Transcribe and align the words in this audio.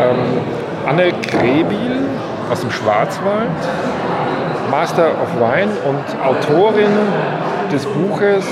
Ähm, 0.00 0.16
Anne 0.88 1.12
Krebil 1.12 2.06
aus 2.50 2.60
dem 2.60 2.70
Schwarzwald, 2.70 3.50
Master 4.70 5.10
of 5.22 5.28
Wine 5.38 5.70
und 5.86 6.04
Autorin 6.24 6.90
des 7.70 7.84
Buches 7.86 8.44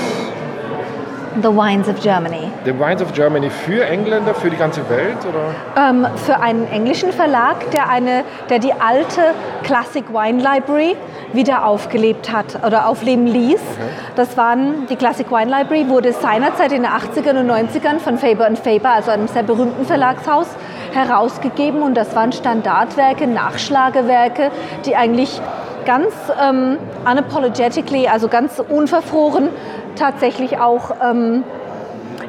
The 1.41 1.47
Wines 1.47 1.87
of 1.87 2.01
Germany. 2.01 2.51
The 2.65 2.77
Wines 2.77 3.01
of 3.01 3.13
Germany 3.13 3.49
für 3.49 3.85
Engländer, 3.85 4.33
für 4.35 4.49
die 4.49 4.57
ganze 4.57 4.87
Welt? 4.89 5.17
Oder? 5.25 5.89
Ähm, 5.89 6.05
für 6.25 6.41
einen 6.41 6.67
englischen 6.67 7.13
Verlag, 7.13 7.71
der, 7.71 7.89
eine, 7.89 8.25
der 8.49 8.59
die 8.59 8.73
alte 8.73 9.33
Classic 9.63 10.03
Wine 10.09 10.41
Library 10.41 10.97
wieder 11.31 11.65
aufgelebt 11.65 12.33
hat 12.33 12.61
oder 12.65 12.85
aufleben 12.87 13.27
ließ. 13.27 13.61
Okay. 13.61 13.89
Das 14.17 14.35
waren, 14.35 14.87
die 14.89 14.97
Classic 14.97 15.29
Wine 15.31 15.49
Library 15.49 15.87
wurde 15.87 16.11
seinerzeit 16.11 16.73
in 16.73 16.83
den 16.83 16.91
80ern 16.91 17.39
und 17.39 17.49
90ern 17.49 17.99
von 17.99 18.17
Faber 18.17 18.49
Faber, 18.61 18.89
also 18.89 19.11
einem 19.11 19.29
sehr 19.29 19.43
berühmten 19.43 19.85
Verlagshaus, 19.85 20.47
herausgegeben 20.91 21.81
und 21.81 21.95
das 21.95 22.15
waren 22.15 22.31
Standardwerke, 22.31 23.27
Nachschlagewerke, 23.27 24.51
die 24.85 24.95
eigentlich 24.95 25.41
ganz 25.85 26.13
ähm, 26.41 26.77
unapologetically, 27.09 28.07
also 28.07 28.27
ganz 28.27 28.59
unverfroren 28.59 29.49
tatsächlich 29.95 30.59
auch 30.59 30.91
ähm, 31.03 31.43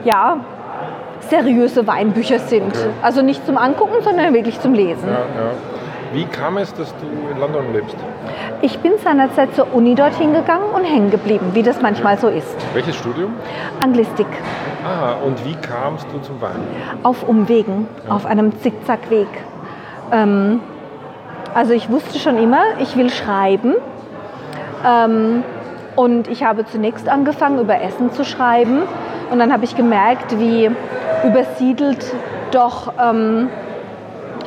ja, 0.05 0.39
seriöse 1.29 1.87
Weinbücher 1.87 2.39
sind. 2.39 2.69
Okay. 2.69 2.91
Also 3.03 3.23
nicht 3.23 3.45
zum 3.47 3.56
Angucken, 3.56 4.03
sondern 4.03 4.34
wirklich 4.34 4.61
zum 4.61 4.75
Lesen. 4.75 5.09
Ja, 5.09 5.15
ja. 5.15 5.51
Wie 6.12 6.27
kam 6.27 6.59
es, 6.59 6.75
dass 6.75 6.92
du 6.98 7.06
in 7.33 7.41
London 7.41 7.73
lebst? 7.73 7.97
Ich 8.61 8.79
bin 8.81 8.92
seinerzeit 9.03 9.55
zur 9.55 9.73
Uni 9.73 9.95
dorthin 9.95 10.34
gegangen 10.34 10.70
und 10.75 10.84
hängen 10.84 11.11
geblieben, 11.11 11.53
wie 11.55 11.62
das 11.62 11.81
manchmal 11.81 12.19
so 12.19 12.29
ist. 12.29 12.55
Welches 12.75 12.97
Studium? 12.97 13.33
Anglistik. 13.81 14.27
Ah, 14.85 15.15
und 15.25 15.45
wie 15.45 15.55
kamst 15.55 16.07
du 16.13 16.19
zum 16.21 16.41
Wein? 16.41 16.61
Auf 17.03 17.27
Umwegen, 17.29 17.87
ja. 18.07 18.15
auf 18.15 18.27
einem 18.27 18.59
Zickzackweg. 18.61 19.29
Ähm, 20.11 20.61
also 21.55 21.73
ich 21.73 21.89
wusste 21.91 22.19
schon 22.19 22.37
immer, 22.39 22.62
ich 22.81 22.97
will 22.97 23.11
schreiben. 23.11 23.75
Ähm, 24.84 25.45
und 25.95 26.29
ich 26.29 26.43
habe 26.43 26.65
zunächst 26.65 27.09
angefangen, 27.09 27.61
über 27.61 27.81
Essen 27.81 28.12
zu 28.12 28.25
schreiben. 28.25 28.83
Und 29.31 29.39
dann 29.39 29.53
habe 29.53 29.65
ich 29.65 29.77
gemerkt, 29.77 30.39
wie 30.39 30.71
übersiedelt 31.25 32.15
doch, 32.51 32.93
ähm, 33.01 33.49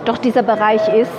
doch 0.06 0.18
dieser 0.18 0.44
Bereich 0.44 0.88
ist. 0.94 1.12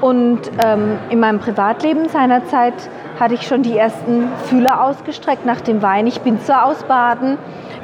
Und 0.00 0.40
ähm, 0.64 0.98
in 1.10 1.20
meinem 1.20 1.40
Privatleben 1.40 2.08
seinerzeit 2.08 2.74
hatte 3.20 3.34
ich 3.34 3.46
schon 3.46 3.62
die 3.62 3.76
ersten 3.76 4.28
Fühler 4.46 4.82
ausgestreckt 4.82 5.44
nach 5.44 5.60
dem 5.60 5.82
Wein. 5.82 6.06
Ich 6.06 6.22
bin 6.22 6.40
zwar 6.40 6.64
aus 6.64 6.82
Baden, 6.84 7.36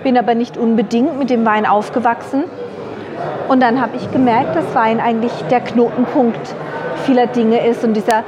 bin 0.03 0.17
aber 0.17 0.35
nicht 0.35 0.57
unbedingt 0.57 1.19
mit 1.19 1.29
dem 1.29 1.45
Wein 1.45 1.67
aufgewachsen. 1.67 2.45
Und 3.49 3.63
dann 3.63 3.81
habe 3.81 3.97
ich 3.97 4.11
gemerkt, 4.11 4.57
dass 4.57 4.75
Wein 4.75 4.99
eigentlich 4.99 5.33
der 5.51 5.61
Knotenpunkt 5.61 6.55
vieler 7.05 7.27
Dinge 7.27 7.65
ist 7.67 7.85
und 7.85 7.95
dieser 7.95 8.25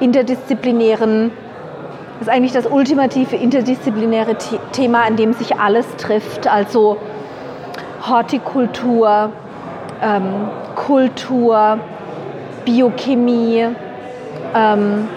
interdisziplinären 0.00 1.32
ist 2.20 2.28
eigentlich 2.28 2.52
das 2.52 2.66
ultimative 2.66 3.36
interdisziplinäre 3.36 4.36
Thema, 4.72 5.04
an 5.06 5.16
dem 5.16 5.32
sich 5.32 5.58
alles 5.58 5.86
trifft. 5.96 6.46
Also 6.46 6.98
Hortikultur, 8.06 9.32
ähm, 10.02 10.50
Kultur, 10.74 11.78
Biochemie, 12.66 13.68
ähm, 14.54 15.08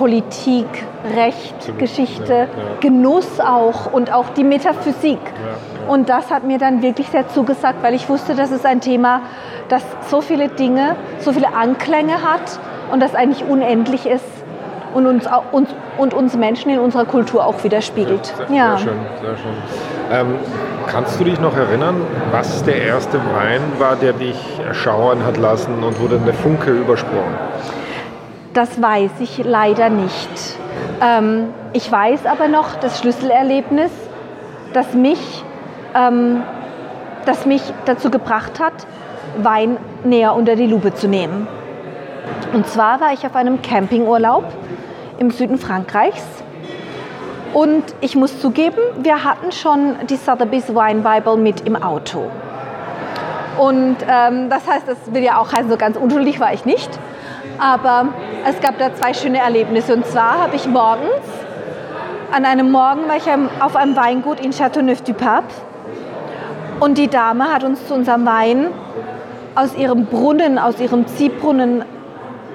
Politik, 0.00 0.66
Recht, 1.14 1.76
Geschichte, 1.76 2.32
ja, 2.32 2.44
ja. 2.44 2.46
Genuss 2.80 3.38
auch 3.38 3.92
und 3.92 4.10
auch 4.10 4.30
die 4.30 4.44
Metaphysik. 4.44 5.18
Ja, 5.18 5.92
und 5.92 6.08
das 6.08 6.30
hat 6.30 6.42
mir 6.42 6.56
dann 6.56 6.80
wirklich 6.80 7.08
sehr 7.08 7.28
zugesagt, 7.28 7.82
weil 7.82 7.92
ich 7.92 8.08
wusste, 8.08 8.34
das 8.34 8.50
ist 8.50 8.64
ein 8.64 8.80
Thema, 8.80 9.20
das 9.68 9.82
so 10.08 10.22
viele 10.22 10.48
Dinge, 10.48 10.96
so 11.18 11.34
viele 11.34 11.54
Anklänge 11.54 12.14
hat 12.22 12.58
und 12.90 13.02
das 13.02 13.14
eigentlich 13.14 13.44
unendlich 13.44 14.06
ist 14.06 14.24
und 14.94 15.04
uns, 15.04 15.28
uns, 15.52 15.68
und 15.98 16.14
uns 16.14 16.34
Menschen 16.34 16.70
in 16.70 16.78
unserer 16.78 17.04
Kultur 17.04 17.44
auch 17.44 17.62
widerspiegelt. 17.62 18.24
Sehr, 18.24 18.56
ja. 18.56 18.78
sehr 18.78 18.78
schön, 18.78 18.98
sehr 19.20 19.36
schön. 19.36 19.52
Ähm, 20.10 20.38
kannst 20.86 21.20
du 21.20 21.24
dich 21.24 21.38
noch 21.40 21.58
erinnern, 21.58 22.00
was 22.32 22.64
der 22.64 22.80
erste 22.80 23.18
Wein 23.18 23.60
war, 23.78 23.96
der 23.96 24.14
dich 24.14 24.38
erschauern 24.66 25.26
hat 25.26 25.36
lassen 25.36 25.82
und 25.82 26.00
wurde 26.00 26.18
der 26.24 26.32
Funke 26.32 26.70
übersprungen? 26.70 27.34
Das 28.52 28.82
weiß 28.82 29.12
ich 29.20 29.38
leider 29.44 29.90
nicht. 29.90 30.56
Ähm, 31.00 31.54
ich 31.72 31.90
weiß 31.90 32.26
aber 32.26 32.48
noch 32.48 32.74
das 32.80 32.98
Schlüsselerlebnis, 32.98 33.92
das 34.72 34.92
mich, 34.94 35.44
ähm, 35.94 36.42
das 37.26 37.46
mich 37.46 37.62
dazu 37.84 38.10
gebracht 38.10 38.58
hat, 38.58 38.72
Wein 39.36 39.76
näher 40.02 40.34
unter 40.34 40.56
die 40.56 40.66
Lupe 40.66 40.92
zu 40.94 41.06
nehmen. 41.06 41.46
Und 42.52 42.66
zwar 42.66 43.00
war 43.00 43.12
ich 43.12 43.24
auf 43.24 43.36
einem 43.36 43.62
Campingurlaub 43.62 44.44
im 45.18 45.30
Süden 45.30 45.56
Frankreichs. 45.56 46.24
Und 47.54 47.84
ich 48.00 48.16
muss 48.16 48.40
zugeben, 48.40 48.80
wir 48.98 49.22
hatten 49.22 49.52
schon 49.52 49.94
die 50.08 50.16
Sotheby's 50.16 50.68
Wine 50.74 51.02
Bible 51.02 51.36
mit 51.36 51.66
im 51.66 51.80
Auto. 51.80 52.30
Und 53.58 53.96
ähm, 54.08 54.48
das 54.48 54.66
heißt, 54.68 54.88
das 54.88 54.98
will 55.12 55.22
ja 55.22 55.38
auch 55.38 55.52
heißen, 55.52 55.70
so 55.70 55.76
ganz 55.76 55.96
unschuldig 55.96 56.40
war 56.40 56.52
ich 56.52 56.64
nicht. 56.64 56.98
Aber 57.60 58.08
es 58.48 58.58
gab 58.60 58.78
da 58.78 58.94
zwei 58.94 59.12
schöne 59.12 59.38
Erlebnisse. 59.38 59.94
Und 59.94 60.06
zwar 60.06 60.40
habe 60.40 60.56
ich 60.56 60.66
morgens, 60.66 61.20
an 62.32 62.46
einem 62.46 62.70
Morgen 62.70 63.06
war 63.06 63.16
ich 63.16 63.24
auf 63.60 63.76
einem 63.76 63.96
Weingut 63.96 64.40
in 64.40 64.52
Châteauneuf-du-Pape. 64.52 65.48
Und 66.80 66.96
die 66.96 67.08
Dame 67.08 67.52
hat 67.52 67.62
uns 67.62 67.86
zu 67.86 67.94
unserem 67.94 68.24
Wein 68.24 68.68
aus 69.54 69.76
ihrem 69.76 70.06
Brunnen, 70.06 70.58
aus 70.58 70.80
ihrem 70.80 71.06
Ziehbrunnen, 71.06 71.84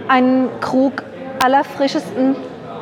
einen 0.08 0.50
Krug 0.60 1.04
allerfrischesten 1.44 2.36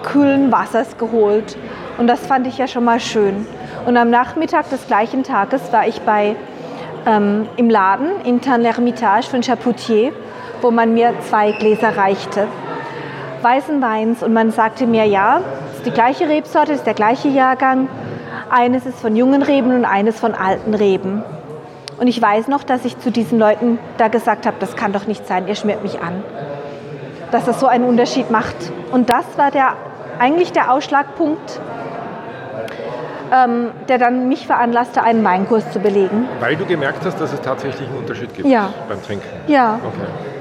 kühlen 0.04 0.52
Wassers 0.52 0.98
geholt. 0.98 1.58
Und 1.98 2.08
das 2.08 2.26
fand 2.26 2.48
ich 2.48 2.58
ja 2.58 2.68
schon 2.68 2.86
mal 2.86 3.02
schön. 3.02 3.46
Und 3.86 3.98
am 3.98 4.10
Nachmittag 4.10 4.70
des 4.70 4.88
gleichen 4.88 5.24
Tages 5.24 5.74
war 5.74 5.88
ich 5.88 6.02
bei, 6.02 6.38
ähm, 7.06 7.48
im 7.58 7.70
Laden 7.70 8.22
in 8.24 8.40
Tan-l'Hermitage 8.40 9.30
von 9.30 9.42
Chapoutier, 9.42 10.14
wo 10.64 10.72
man 10.72 10.94
mir 10.94 11.14
zwei 11.22 11.52
Gläser 11.52 11.96
reichte. 11.98 12.48
Weißen 13.42 13.82
Weins. 13.82 14.24
Und 14.24 14.34
man 14.34 14.52
sagte 14.52 14.88
mir, 14.88 15.06
ja, 15.06 15.42
es 15.72 15.78
ist 15.80 15.86
die 15.86 15.92
gleiche 15.92 16.28
Rebsorte, 16.30 16.72
es 16.72 16.80
ist 16.80 16.88
der 16.88 16.94
gleiche 16.94 17.28
Jahrgang. 17.28 17.90
Eines 18.50 18.86
ist 18.86 19.00
von 19.00 19.16
jungen 19.16 19.42
Reben 19.44 19.76
und 19.76 19.86
eines 19.86 20.20
von 20.20 20.34
alten 20.34 20.74
Reben. 20.74 21.24
Und 22.00 22.08
ich 22.08 22.22
weiß 22.22 22.48
noch, 22.48 22.64
dass 22.64 22.86
ich 22.86 22.98
zu 23.00 23.12
diesen 23.12 23.38
Leuten 23.38 23.78
da 23.98 24.08
gesagt 24.08 24.46
habe, 24.46 24.58
das 24.60 24.76
kann 24.76 24.94
doch 24.94 25.06
nicht 25.06 25.28
sein, 25.28 25.48
ihr 25.48 25.56
schmiert 25.56 25.84
mich 25.84 26.02
an. 26.02 26.24
Dass 27.32 27.46
das 27.46 27.60
so 27.60 27.68
einen 27.68 27.84
Unterschied 27.84 28.32
macht. 28.32 28.56
Und 28.92 29.10
das 29.10 29.26
war 29.38 29.52
der 29.52 29.74
eigentlich 30.20 30.52
der 30.52 30.72
Ausschlagpunkt, 30.72 31.60
ähm, 33.34 33.72
der 33.90 33.98
dann 33.98 34.30
mich 34.30 34.46
veranlasste, 34.46 35.04
einen 35.04 35.24
Weinkurs 35.24 35.70
zu 35.72 35.80
belegen. 35.80 36.28
Weil 36.40 36.56
du 36.56 36.66
gemerkt 36.66 37.06
hast, 37.06 37.20
dass 37.20 37.34
es 37.34 37.42
tatsächlich 37.42 37.88
einen 37.88 37.98
Unterschied 37.98 38.34
gibt 38.34 38.48
ja. 38.48 38.70
beim 38.88 39.02
Trinken? 39.04 39.28
Ja. 39.48 39.80
Okay. 39.84 40.33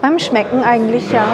Beim 0.00 0.18
Schmecken 0.18 0.62
eigentlich, 0.62 1.10
ja. 1.10 1.26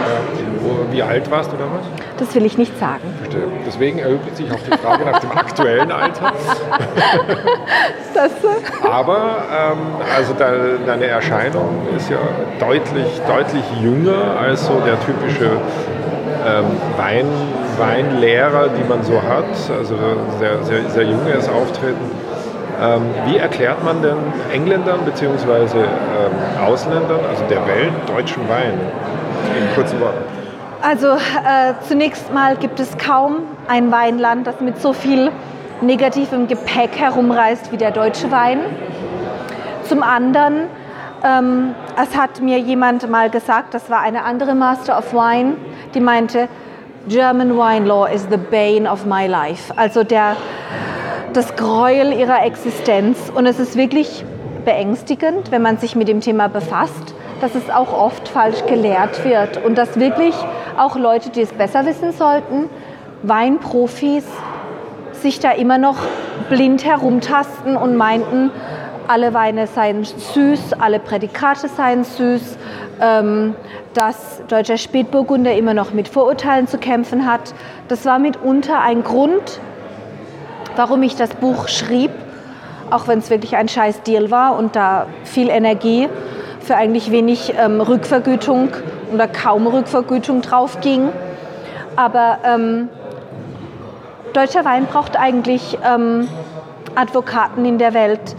Wie 0.91 1.02
alt 1.02 1.30
warst 1.30 1.52
du 1.52 1.56
damals? 1.56 1.84
Das 2.19 2.34
will 2.34 2.47
ich 2.47 2.56
nicht 2.56 2.78
sagen. 2.78 3.02
Verstehe. 3.19 3.42
Deswegen 3.66 3.98
erübrigt 3.98 4.36
sich 4.36 4.50
auch 4.50 4.60
die 4.60 4.78
Frage 4.78 5.04
nach 5.04 5.19
dem 5.19 5.32
aktuellen 5.32 5.91
Alter. 5.91 6.32
das 8.14 8.30
so? 8.41 8.48
Aber 8.88 9.44
ähm, 9.52 9.78
also 10.14 10.32
de, 10.34 10.78
deine 10.86 11.06
Erscheinung 11.06 11.86
ist 11.97 12.08
ja 12.10 12.19
deutlich, 12.58 13.20
deutlich 13.28 13.64
jünger 13.82 14.38
als 14.38 14.66
so 14.66 14.81
der 14.81 14.98
typische 15.00 15.50
ähm, 16.46 16.64
Wein, 16.96 17.26
Weinlehrer, 17.78 18.69
die 18.69 18.88
man 18.88 19.02
so 19.02 19.20
hat, 19.20 19.44
also 19.76 19.96
sehr, 20.38 20.62
sehr, 20.62 20.88
sehr 20.91 21.04
junges 21.04 21.48
Auftreten. 21.48 22.24
Ähm, 22.84 23.03
wie 23.27 23.37
erklärt 23.39 23.83
man 23.84 24.03
denn 24.03 24.17
Engländern 24.53 25.05
bzw. 25.05 25.78
Ähm, 25.78 25.87
Ausländern, 26.67 27.20
also 27.29 27.44
der 27.49 27.67
Welt, 27.67 27.93
deutschen 28.08 28.47
Wein 28.49 28.79
in 29.56 29.75
kurzen 29.75 30.00
Worten? 30.00 30.23
Also 30.82 31.12
äh, 31.12 31.75
zunächst 31.88 32.32
mal 32.35 32.56
gibt 32.56 32.79
es 32.81 32.99
kaum 32.99 33.37
ein 33.69 33.91
Weinland, 33.91 34.47
das 34.47 34.61
mit 34.61 34.82
so 34.82 34.93
viel 34.93 35.31
negativem 35.81 36.47
Gepäck 36.47 36.91
herumreist 36.99 37.73
wie 37.73 37.79
der 37.79 37.91
deutsche 37.91 38.31
Wein. 38.31 38.61
Zum 39.85 40.03
anderen, 40.03 40.67
ähm, 41.23 41.75
es 41.97 42.17
hat 42.17 42.43
mir 42.43 42.58
jemand 42.58 43.08
mal 43.08 43.31
gesagt, 43.31 43.73
das 43.73 43.88
war 43.88 44.00
eine 44.00 44.25
andere 44.25 44.55
Master 44.55 44.99
of 44.99 45.14
Wine, 45.14 45.55
die 45.94 46.00
meinte, 46.00 46.49
German 47.08 47.56
wine 47.56 47.87
law 47.87 48.06
is 48.06 48.26
the 48.31 48.38
bane 48.38 48.91
of 48.91 49.05
my 49.06 49.26
life. 49.26 49.73
Also 49.76 50.05
der, 50.05 50.37
das 51.36 51.56
Gräuel 51.56 52.12
ihrer 52.12 52.44
Existenz. 52.44 53.31
Und 53.34 53.46
es 53.46 53.58
ist 53.58 53.76
wirklich 53.76 54.25
beängstigend, 54.64 55.50
wenn 55.50 55.62
man 55.62 55.78
sich 55.78 55.96
mit 55.96 56.08
dem 56.08 56.20
Thema 56.20 56.48
befasst, 56.48 57.14
dass 57.40 57.54
es 57.54 57.69
auch 57.69 57.92
oft 57.92 58.28
falsch 58.28 58.64
gelehrt 58.66 59.25
wird 59.25 59.62
und 59.64 59.76
dass 59.76 59.98
wirklich 59.98 60.34
auch 60.78 60.96
Leute, 60.96 61.31
die 61.31 61.42
es 61.42 61.52
besser 61.52 61.84
wissen 61.84 62.12
sollten, 62.12 62.70
Weinprofis, 63.22 64.25
sich 65.12 65.40
da 65.40 65.52
immer 65.52 65.78
noch 65.78 65.96
blind 66.48 66.84
herumtasten 66.84 67.76
und 67.76 67.96
meinten, 67.96 68.50
alle 69.06 69.34
Weine 69.34 69.66
seien 69.66 70.04
süß, 70.04 70.75
alle 70.78 70.98
Prädikate 70.98 71.69
seien 71.69 72.04
süß, 72.04 72.56
ähm, 73.00 73.54
dass 73.92 74.42
deutscher 74.48 74.78
Spätburgunder 74.78 75.54
immer 75.54 75.75
noch 75.75 75.92
mit 75.92 76.08
Vorurteilen 76.08 76.66
zu 76.66 76.78
kämpfen 76.78 77.26
hat. 77.26 77.54
Das 77.88 78.06
war 78.06 78.19
mitunter 78.19 78.81
ein 78.81 79.02
Grund, 79.04 79.60
warum 80.76 81.03
ich 81.03 81.17
das 81.17 81.31
Buch 81.31 81.69
schrieb, 81.69 82.11
auch 82.91 83.09
wenn 83.09 83.19
es 83.19 83.31
wirklich 83.31 83.56
ein 83.56 83.69
scheiß 83.69 84.03
Deal 84.03 84.31
war 84.31 84.56
und 84.56 84.76
da 84.76 85.06
viel 85.25 85.49
Energie 85.49 86.09
für 86.61 86.76
eigentlich 86.76 87.11
wenig 87.11 87.55
ähm, 87.59 87.81
Rückvergütung 87.81 88.71
oder 89.12 89.29
kaum 89.29 89.67
Rückvergütung 89.67 90.43
drauf 90.43 90.81
ging. 90.81 91.11
Aber 91.97 92.38
ähm, 92.44 92.88
deutscher 94.32 94.65
Wein 94.65 94.87
braucht 94.87 95.19
eigentlich 95.19 95.79
ähm, 95.85 96.29
Advokaten 96.94 97.65
in 97.65 97.79
der 97.79 97.94
Welt, 97.94 98.37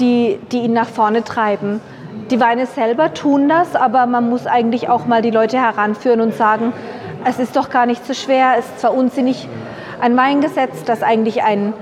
die, 0.00 0.38
die 0.52 0.62
ihn 0.62 0.72
nach 0.72 0.88
vorne 0.88 1.22
treiben. 1.24 1.80
Die 2.30 2.40
Weine 2.40 2.66
selber 2.66 3.14
tun 3.14 3.48
das, 3.48 3.76
aber 3.76 4.06
man 4.06 4.28
muss 4.28 4.46
eigentlich 4.46 4.88
auch 4.88 5.06
mal 5.06 5.22
die 5.22 5.30
Leute 5.30 5.58
heranführen 5.58 6.20
und 6.20 6.34
sagen, 6.34 6.72
es 7.24 7.38
ist 7.38 7.56
doch 7.56 7.70
gar 7.70 7.86
nicht 7.86 8.04
so 8.06 8.14
schwer, 8.14 8.54
es 8.58 8.66
ist 8.66 8.80
zwar 8.80 8.94
unsinnig, 8.94 9.48
ein 10.00 10.16
Weingesetz, 10.16 10.84
das 10.84 11.02
eigentlich 11.02 11.42
ein, 11.42 11.72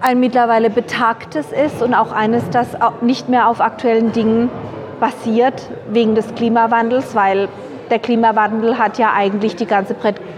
ein 0.00 0.20
mittlerweile 0.20 0.70
betagtes 0.70 1.52
ist 1.52 1.82
und 1.82 1.94
auch 1.94 2.12
eines, 2.12 2.48
das 2.50 2.68
nicht 3.00 3.28
mehr 3.28 3.48
auf 3.48 3.60
aktuellen 3.60 4.12
Dingen 4.12 4.50
basiert, 5.00 5.68
wegen 5.90 6.14
des 6.14 6.34
Klimawandels, 6.34 7.14
weil 7.14 7.48
der 7.90 7.98
Klimawandel 7.98 8.78
hat 8.78 8.98
ja 8.98 9.12
eigentlich 9.14 9.56
die 9.56 9.66
ganze 9.66 9.94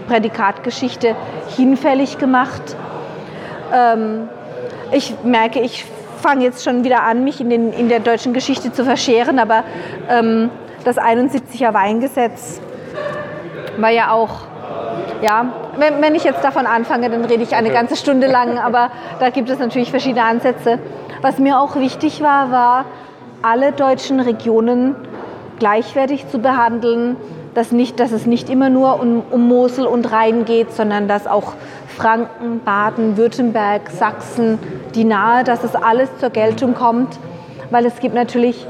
Prädikatgeschichte 0.07 1.15
hinfällig 1.55 2.17
gemacht. 2.17 2.75
Ähm, 3.73 4.29
ich 4.91 5.15
merke, 5.23 5.59
ich 5.59 5.85
fange 6.21 6.43
jetzt 6.43 6.63
schon 6.63 6.83
wieder 6.83 7.03
an, 7.03 7.23
mich 7.23 7.41
in, 7.41 7.49
den, 7.49 7.73
in 7.73 7.89
der 7.89 7.99
deutschen 7.99 8.33
Geschichte 8.33 8.71
zu 8.71 8.85
verscheren, 8.85 9.39
aber 9.39 9.63
ähm, 10.09 10.49
das 10.83 10.97
71er 10.97 11.73
Weingesetz 11.73 12.61
war 13.77 13.89
ja 13.89 14.11
auch, 14.11 14.47
ja, 15.21 15.45
wenn, 15.77 16.01
wenn 16.01 16.15
ich 16.15 16.23
jetzt 16.23 16.43
davon 16.43 16.65
anfange, 16.65 17.09
dann 17.09 17.25
rede 17.25 17.43
ich 17.43 17.55
eine 17.55 17.69
ganze 17.69 17.95
Stunde 17.95 18.27
lang, 18.27 18.57
aber 18.63 18.89
da 19.19 19.29
gibt 19.29 19.49
es 19.49 19.59
natürlich 19.59 19.89
verschiedene 19.89 20.23
Ansätze. 20.25 20.79
Was 21.21 21.37
mir 21.37 21.59
auch 21.59 21.75
wichtig 21.75 22.21
war, 22.21 22.51
war, 22.51 22.85
alle 23.41 23.71
deutschen 23.71 24.19
Regionen 24.19 24.95
gleichwertig 25.59 26.27
zu 26.27 26.39
behandeln, 26.39 27.17
dass, 27.53 27.71
nicht, 27.71 27.99
dass 27.99 28.11
es 28.11 28.25
nicht 28.25 28.49
immer 28.49 28.69
nur 28.69 28.99
um, 28.99 29.23
um 29.29 29.47
Mosel 29.47 29.85
und 29.85 30.11
Rhein 30.11 30.45
geht, 30.45 30.71
sondern 30.73 31.07
dass 31.07 31.27
auch 31.27 31.53
Franken, 31.87 32.61
Baden, 32.63 33.17
Württemberg, 33.17 33.89
Sachsen, 33.89 34.57
die 34.95 35.03
nahe, 35.03 35.43
dass 35.43 35.63
es 35.63 35.75
alles 35.75 36.09
zur 36.19 36.29
Geltung 36.29 36.73
kommt, 36.73 37.19
weil 37.69 37.85
es 37.85 37.99
gibt 37.99 38.15
natürlich 38.15 38.65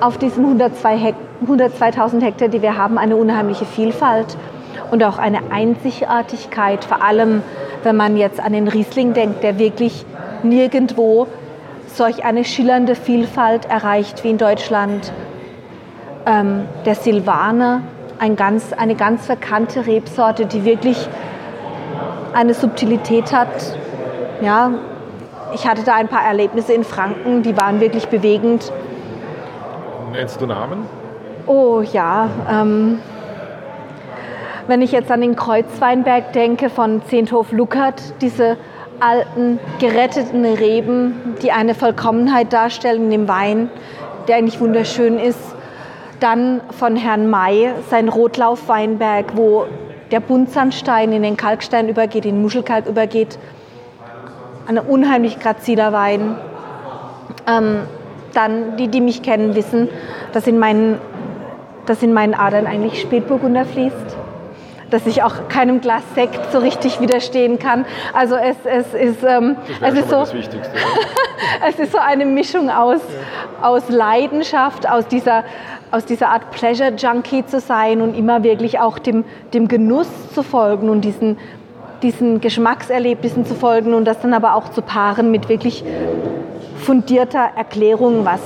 auf 0.00 0.18
diesen 0.18 0.44
102 0.44 1.14
102.000 1.46 2.22
Hektar, 2.22 2.48
die 2.48 2.60
wir 2.60 2.76
haben, 2.76 2.98
eine 2.98 3.16
unheimliche 3.16 3.64
Vielfalt 3.64 4.36
und 4.90 5.02
auch 5.04 5.18
eine 5.18 5.50
Einzigartigkeit, 5.50 6.84
vor 6.84 7.02
allem 7.02 7.42
wenn 7.82 7.96
man 7.96 8.16
jetzt 8.16 8.40
an 8.40 8.52
den 8.52 8.68
Riesling 8.68 9.14
denkt, 9.14 9.42
der 9.42 9.58
wirklich 9.58 10.04
nirgendwo 10.42 11.26
solch 11.86 12.24
eine 12.24 12.44
schillernde 12.44 12.94
Vielfalt 12.94 13.64
erreicht 13.66 14.24
wie 14.24 14.30
in 14.30 14.38
Deutschland. 14.38 15.12
Ähm, 16.26 16.66
der 16.84 16.94
Silvaner, 16.94 17.82
ein 18.18 18.36
ganz, 18.36 18.72
eine 18.72 18.94
ganz 18.94 19.26
verkannte 19.26 19.86
Rebsorte, 19.86 20.46
die 20.46 20.64
wirklich 20.64 21.08
eine 22.34 22.54
Subtilität 22.54 23.32
hat. 23.32 23.48
Ja, 24.42 24.72
ich 25.54 25.66
hatte 25.66 25.82
da 25.82 25.94
ein 25.94 26.08
paar 26.08 26.24
Erlebnisse 26.24 26.72
in 26.72 26.84
Franken, 26.84 27.42
die 27.42 27.56
waren 27.56 27.80
wirklich 27.80 28.08
bewegend. 28.08 28.70
Nennst 30.12 30.40
du 30.40 30.46
Namen? 30.46 30.86
Oh 31.46 31.80
ja. 31.80 32.28
Ähm, 32.48 33.00
wenn 34.70 34.82
ich 34.82 34.92
jetzt 34.92 35.10
an 35.10 35.20
den 35.20 35.34
Kreuzweinberg 35.34 36.32
denke 36.32 36.70
von 36.70 37.02
Zehnthof 37.06 37.50
Luckert, 37.50 38.00
diese 38.20 38.56
alten, 39.00 39.58
geretteten 39.80 40.44
Reben, 40.44 41.34
die 41.42 41.50
eine 41.50 41.74
Vollkommenheit 41.74 42.52
darstellen 42.52 43.06
in 43.06 43.10
dem 43.10 43.28
Wein, 43.28 43.68
der 44.28 44.36
eigentlich 44.36 44.60
wunderschön 44.60 45.18
ist. 45.18 45.40
Dann 46.20 46.60
von 46.70 46.94
Herrn 46.94 47.28
May 47.28 47.72
sein 47.90 48.08
Rotlaufweinberg, 48.08 49.36
wo 49.36 49.64
der 50.12 50.20
Buntsandstein 50.20 51.10
in 51.10 51.24
den 51.24 51.36
Kalkstein 51.36 51.88
übergeht, 51.88 52.24
in 52.24 52.36
den 52.36 52.42
Muschelkalk 52.42 52.86
übergeht. 52.86 53.40
Ein 54.68 54.78
unheimlich 54.78 55.40
graziler 55.40 55.92
Wein. 55.92 56.36
Ähm, 57.48 57.80
dann, 58.34 58.76
die, 58.76 58.86
die 58.86 59.00
mich 59.00 59.22
kennen, 59.22 59.56
wissen, 59.56 59.88
dass 60.32 60.46
in 60.46 60.60
meinen, 60.60 61.00
dass 61.86 62.04
in 62.04 62.12
meinen 62.12 62.34
Adern 62.34 62.68
eigentlich 62.68 63.00
Spätburgunder 63.00 63.64
fließt. 63.64 64.19
Dass 64.90 65.06
ich 65.06 65.22
auch 65.22 65.48
keinem 65.48 65.80
Glas 65.80 66.02
Sekt 66.14 66.52
so 66.52 66.58
richtig 66.58 67.00
widerstehen 67.00 67.58
kann. 67.58 67.84
Also 68.12 68.34
es, 68.36 68.56
es 68.64 68.94
ist, 68.94 69.22
ähm, 69.24 69.56
es 69.80 69.94
ist 69.94 70.10
so, 70.10 70.16
es 71.68 71.78
ist 71.78 71.92
so 71.92 71.98
eine 71.98 72.26
Mischung 72.26 72.70
aus, 72.70 73.00
ja. 73.60 73.68
aus 73.68 73.88
Leidenschaft, 73.88 74.88
aus 74.88 75.06
dieser 75.06 75.44
aus 75.90 76.04
dieser 76.04 76.28
Art 76.28 76.50
Pleasure 76.52 76.92
Junkie 76.96 77.44
zu 77.44 77.60
sein 77.60 78.00
und 78.00 78.16
immer 78.16 78.42
wirklich 78.42 78.78
auch 78.78 78.98
dem, 78.98 79.24
dem 79.52 79.66
Genuss 79.68 80.08
zu 80.32 80.42
folgen 80.42 80.88
und 80.88 81.00
diesen, 81.00 81.36
diesen 82.02 82.40
Geschmackserlebnissen 82.40 83.44
zu 83.44 83.54
folgen 83.54 83.94
und 83.94 84.04
das 84.04 84.20
dann 84.20 84.32
aber 84.32 84.54
auch 84.54 84.68
zu 84.68 84.82
paaren 84.82 85.30
mit 85.30 85.48
wirklich 85.48 85.84
fundierter 86.76 87.50
Erklärung, 87.56 88.24
was 88.24 88.40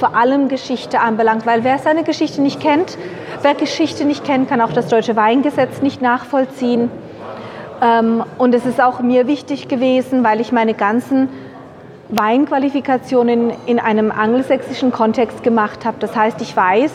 vor 0.00 0.16
allem 0.16 0.48
Geschichte 0.48 0.98
anbelangt. 0.98 1.46
Weil 1.46 1.62
wer 1.62 1.78
seine 1.78 2.02
Geschichte 2.02 2.40
nicht 2.40 2.58
kennt, 2.58 2.98
wer 3.42 3.54
Geschichte 3.54 4.04
nicht 4.04 4.24
kennt, 4.24 4.48
kann 4.48 4.60
auch 4.60 4.72
das 4.72 4.88
deutsche 4.88 5.14
Weingesetz 5.14 5.82
nicht 5.82 6.02
nachvollziehen. 6.02 6.90
Ähm, 7.82 8.24
und 8.38 8.54
es 8.54 8.66
ist 8.66 8.80
auch 8.82 9.00
mir 9.00 9.26
wichtig 9.26 9.68
gewesen, 9.68 10.24
weil 10.24 10.40
ich 10.40 10.50
meine 10.50 10.74
ganzen 10.74 11.28
Weinqualifikationen 12.08 13.52
in 13.66 13.78
einem 13.78 14.10
angelsächsischen 14.10 14.90
Kontext 14.90 15.42
gemacht 15.42 15.84
habe. 15.84 15.98
Das 16.00 16.16
heißt, 16.16 16.40
ich 16.40 16.56
weiß, 16.56 16.92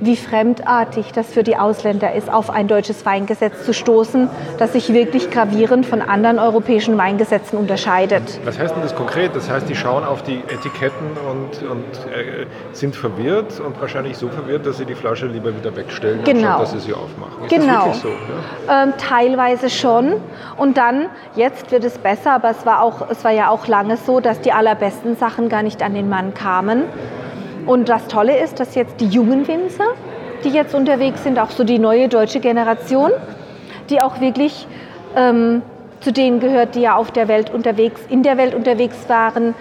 wie 0.00 0.16
fremdartig 0.16 1.12
das 1.12 1.26
für 1.28 1.42
die 1.42 1.56
Ausländer 1.56 2.14
ist, 2.14 2.32
auf 2.32 2.50
ein 2.50 2.68
deutsches 2.68 3.04
Weingesetz 3.04 3.64
zu 3.64 3.74
stoßen, 3.74 4.28
das 4.58 4.72
sich 4.72 4.92
wirklich 4.92 5.30
gravierend 5.30 5.86
von 5.86 6.02
anderen 6.02 6.38
europäischen 6.38 6.96
Weingesetzen 6.96 7.58
unterscheidet. 7.58 8.40
Was 8.44 8.58
heißt 8.58 8.74
denn 8.74 8.82
das 8.82 8.94
konkret? 8.94 9.36
Das 9.36 9.50
heißt, 9.50 9.68
die 9.68 9.76
schauen 9.76 10.04
auf 10.04 10.22
die 10.22 10.38
Etiketten 10.48 11.10
und, 11.30 11.70
und 11.70 11.84
äh, 12.12 12.46
sind 12.72 12.96
verwirrt 12.96 13.60
und 13.60 13.80
wahrscheinlich 13.80 14.16
so 14.16 14.28
verwirrt, 14.28 14.66
dass 14.66 14.78
sie 14.78 14.86
die 14.86 14.94
Flasche 14.94 15.26
lieber 15.26 15.54
wieder 15.54 15.74
wegstellen, 15.76 16.24
genau. 16.24 16.48
anstatt 16.48 16.62
dass 16.62 16.70
sie 16.72 16.80
sie 16.80 16.94
aufmachen. 16.94 17.44
Ist 17.44 17.50
genau. 17.50 17.86
das 17.86 18.02
wirklich 18.02 18.02
so? 18.02 18.08
Ja? 18.66 18.82
Ähm, 18.82 18.94
teilweise 18.96 19.70
schon. 19.70 20.14
Und 20.56 20.76
dann, 20.76 21.06
jetzt 21.36 21.70
wird 21.70 21.84
es 21.84 21.98
besser, 21.98 22.32
aber 22.32 22.50
es 22.50 22.64
war, 22.64 22.82
auch, 22.82 23.10
es 23.10 23.22
war 23.24 23.32
ja 23.32 23.50
auch 23.50 23.66
lange 23.66 23.96
so, 23.96 24.20
dass 24.20 24.40
die 24.40 24.52
allerbesten 24.52 25.16
Sachen 25.16 25.48
gar 25.48 25.62
nicht 25.62 25.82
an 25.82 25.94
den 25.94 26.08
Mann 26.08 26.34
kamen. 26.34 26.84
Und 27.70 27.88
das 27.88 28.08
Tolle 28.08 28.36
ist, 28.36 28.58
dass 28.58 28.74
jetzt 28.74 29.00
die 29.00 29.06
jungen 29.06 29.46
Winzer, 29.46 29.94
die 30.42 30.48
jetzt 30.48 30.74
unterwegs 30.74 31.22
sind, 31.22 31.38
auch 31.38 31.50
so 31.50 31.62
die 31.62 31.78
neue 31.78 32.08
deutsche 32.08 32.40
Generation, 32.40 33.12
die 33.90 34.00
auch 34.00 34.20
wirklich 34.20 34.66
ähm, 35.14 35.62
zu 36.00 36.12
denen 36.12 36.40
gehört, 36.40 36.74
die 36.74 36.80
ja 36.80 36.96
auf 36.96 37.12
der 37.12 37.28
Welt 37.28 37.54
unterwegs, 37.54 38.00
in 38.08 38.24
der 38.24 38.36
Welt 38.38 38.56
unterwegs 38.56 39.08
waren, 39.08 39.54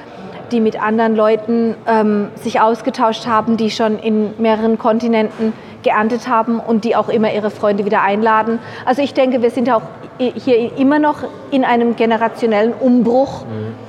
die 0.52 0.60
mit 0.60 0.82
anderen 0.82 1.16
Leuten 1.16 1.76
ähm, 1.86 2.30
sich 2.34 2.60
ausgetauscht 2.60 3.28
haben, 3.28 3.58
die 3.58 3.70
schon 3.70 4.00
in 4.00 4.34
mehreren 4.40 4.80
Kontinenten 4.80 5.54
geerntet 5.84 6.28
haben 6.28 6.60
und 6.60 6.86
die 6.86 6.96
auch 6.96 7.10
immer 7.10 7.32
ihre 7.32 7.52
Freunde 7.52 7.86
wieder 7.86 8.02
einladen. 8.02 8.58
Also 8.86 9.04
ich 9.04 9.14
denke, 9.14 9.44
wir 9.44 9.52
sind 9.52 9.70
auch 9.70 9.84
hier 10.18 10.76
immer 10.80 10.98
noch 10.98 11.18
in 11.52 11.64
einem 11.64 11.96
generationellen 11.96 12.74
Umbruch. 12.74 13.46
Mhm 13.46 13.89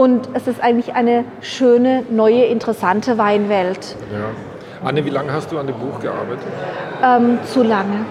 und 0.00 0.30
es 0.32 0.46
ist 0.46 0.62
eigentlich 0.62 0.94
eine 0.94 1.26
schöne, 1.42 2.04
neue, 2.08 2.44
interessante 2.44 3.18
Weinwelt. 3.18 3.96
Ja. 4.10 4.88
Anne, 4.88 5.04
wie 5.04 5.10
lange 5.10 5.30
hast 5.30 5.52
du 5.52 5.58
an 5.58 5.66
dem 5.66 5.76
Buch 5.76 6.00
gearbeitet? 6.00 6.46
Ähm, 7.04 7.38
zu 7.44 7.62
lange. 7.62 8.06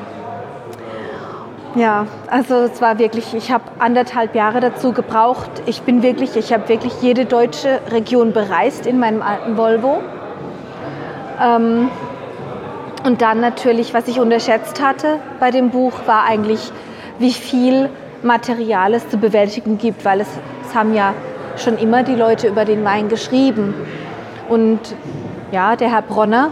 Ja, 1.74 2.06
also 2.30 2.58
es 2.58 2.80
war 2.80 3.00
wirklich, 3.00 3.34
ich 3.34 3.52
habe 3.52 3.64
anderthalb 3.80 4.36
Jahre 4.36 4.60
dazu 4.60 4.94
gebraucht. 4.94 5.50
Ich 5.66 5.82
bin 5.82 6.04
wirklich, 6.04 6.36
ich 6.36 6.54
habe 6.54 6.70
wirklich 6.70 6.94
jede 7.02 7.26
deutsche 7.26 7.80
Region 7.90 8.34
bereist 8.34 8.86
in 8.86 9.00
meinem 9.00 9.24
alten 9.24 9.58
Volvo. 9.58 10.04
Ähm, 11.44 11.90
und 13.04 13.24
dann 13.24 13.42
natürlich, 13.42 13.96
was 13.96 14.08
ich 14.08 14.20
unterschätzt 14.20 14.80
hatte 14.80 15.20
bei 15.40 15.50
dem 15.50 15.72
Buch, 15.72 15.94
war 16.06 16.26
eigentlich, 16.26 16.72
wie 17.18 17.34
viel 17.34 17.90
Material 18.22 18.94
es 18.94 19.10
zu 19.10 19.18
bewältigen 19.18 19.80
gibt, 19.80 20.06
weil 20.06 20.22
es, 20.22 20.28
es 20.68 20.76
haben 20.76 20.94
ja 20.94 21.16
schon 21.60 21.78
immer 21.78 22.04
die 22.04 22.16
Leute 22.16 22.48
über 22.48 22.66
den 22.66 22.84
Wein 22.84 23.10
geschrieben. 23.10 23.74
Und 24.48 24.80
ja, 25.52 25.76
der 25.76 25.92
Herr 25.92 26.02
Bronner 26.02 26.52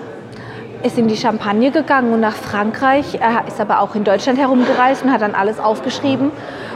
ist 0.83 0.97
in 0.97 1.07
die 1.07 1.17
Champagne 1.17 1.71
gegangen 1.71 2.13
und 2.13 2.19
nach 2.19 2.35
Frankreich. 2.35 3.19
Er 3.19 3.47
ist 3.47 3.59
aber 3.59 3.81
auch 3.81 3.95
in 3.95 4.03
Deutschland 4.03 4.39
herumgereist 4.39 5.03
und 5.03 5.11
hat 5.11 5.21
dann 5.21 5.35
alles 5.35 5.59
aufgeschrieben. 5.59 6.31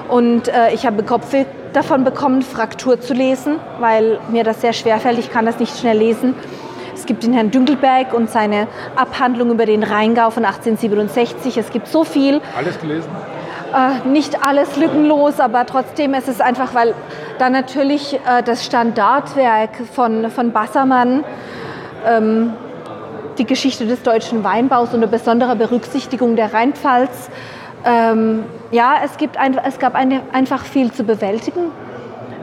Und 0.09 0.47
äh, 0.47 0.73
ich 0.73 0.85
habe 0.85 1.03
Kopfweh 1.03 1.45
davon 1.73 2.03
bekommen, 2.03 2.41
Fraktur 2.41 2.99
zu 2.99 3.13
lesen, 3.13 3.57
weil 3.79 4.19
mir 4.29 4.43
das 4.43 4.61
sehr 4.61 4.73
schwer 4.73 4.99
fällt. 4.99 5.19
Ich 5.19 5.31
kann 5.31 5.45
das 5.45 5.59
nicht 5.59 5.77
schnell 5.77 5.97
lesen. 5.97 6.33
Es 6.93 7.05
gibt 7.05 7.23
den 7.23 7.33
Herrn 7.33 7.51
Dünkelberg 7.51 8.13
und 8.13 8.29
seine 8.29 8.67
Abhandlung 8.95 9.51
über 9.51 9.65
den 9.65 9.83
Rheingau 9.83 10.29
von 10.29 10.45
1867. 10.45 11.57
Es 11.57 11.71
gibt 11.71 11.87
so 11.87 12.03
viel. 12.03 12.41
Alles 12.55 12.79
gelesen? 12.79 13.09
Äh, 13.73 14.07
nicht 14.07 14.43
alles 14.43 14.75
lückenlos, 14.75 15.39
aber 15.39 15.65
trotzdem 15.65 16.13
ist 16.13 16.27
es 16.27 16.41
einfach, 16.41 16.75
weil 16.75 16.93
da 17.37 17.49
natürlich 17.49 18.15
äh, 18.15 18.43
das 18.43 18.65
Standardwerk 18.65 19.69
von, 19.93 20.29
von 20.29 20.51
Bassermann, 20.51 21.23
ähm, 22.05 22.53
die 23.37 23.45
Geschichte 23.45 23.85
des 23.85 24.03
deutschen 24.03 24.43
Weinbaus 24.43 24.93
unter 24.93 25.07
besonderer 25.07 25.55
Berücksichtigung 25.55 26.35
der 26.35 26.53
Rheinpfalz, 26.53 27.29
ähm, 27.85 28.43
ja, 28.71 28.95
es, 29.03 29.17
gibt 29.17 29.37
ein, 29.37 29.57
es 29.57 29.79
gab 29.79 29.95
eine, 29.95 30.21
einfach 30.33 30.65
viel 30.65 30.91
zu 30.91 31.03
bewältigen. 31.03 31.71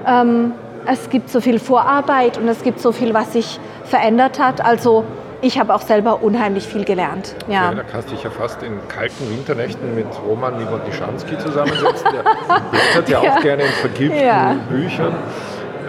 Ähm, 0.06 0.52
es 0.86 1.10
gibt 1.10 1.28
so 1.28 1.40
viel 1.40 1.58
Vorarbeit 1.58 2.38
und 2.38 2.48
es 2.48 2.62
gibt 2.62 2.80
so 2.80 2.92
viel, 2.92 3.12
was 3.12 3.34
sich 3.34 3.60
verändert 3.84 4.38
hat. 4.38 4.64
Also 4.64 5.04
ich 5.40 5.58
habe 5.58 5.74
auch 5.74 5.82
selber 5.82 6.22
unheimlich 6.22 6.66
viel 6.66 6.84
gelernt. 6.84 7.34
Ja. 7.46 7.70
ja. 7.70 7.74
da 7.74 7.82
kannst 7.82 8.10
du 8.10 8.14
dich 8.14 8.24
ja 8.24 8.30
fast 8.30 8.62
in 8.62 8.76
kalten 8.88 9.30
Winternächten 9.30 9.94
mit 9.94 10.06
Roman 10.26 10.58
Niewodnischanski 10.58 11.38
zusammensetzen. 11.38 12.08
Der 12.12 12.22
blättert 12.70 13.08
ja, 13.08 13.22
ja 13.22 13.34
auch 13.34 13.40
gerne 13.40 13.62
in 13.62 13.72
vergilbten 13.72 14.20
ja. 14.20 14.56
Büchern. 14.68 15.14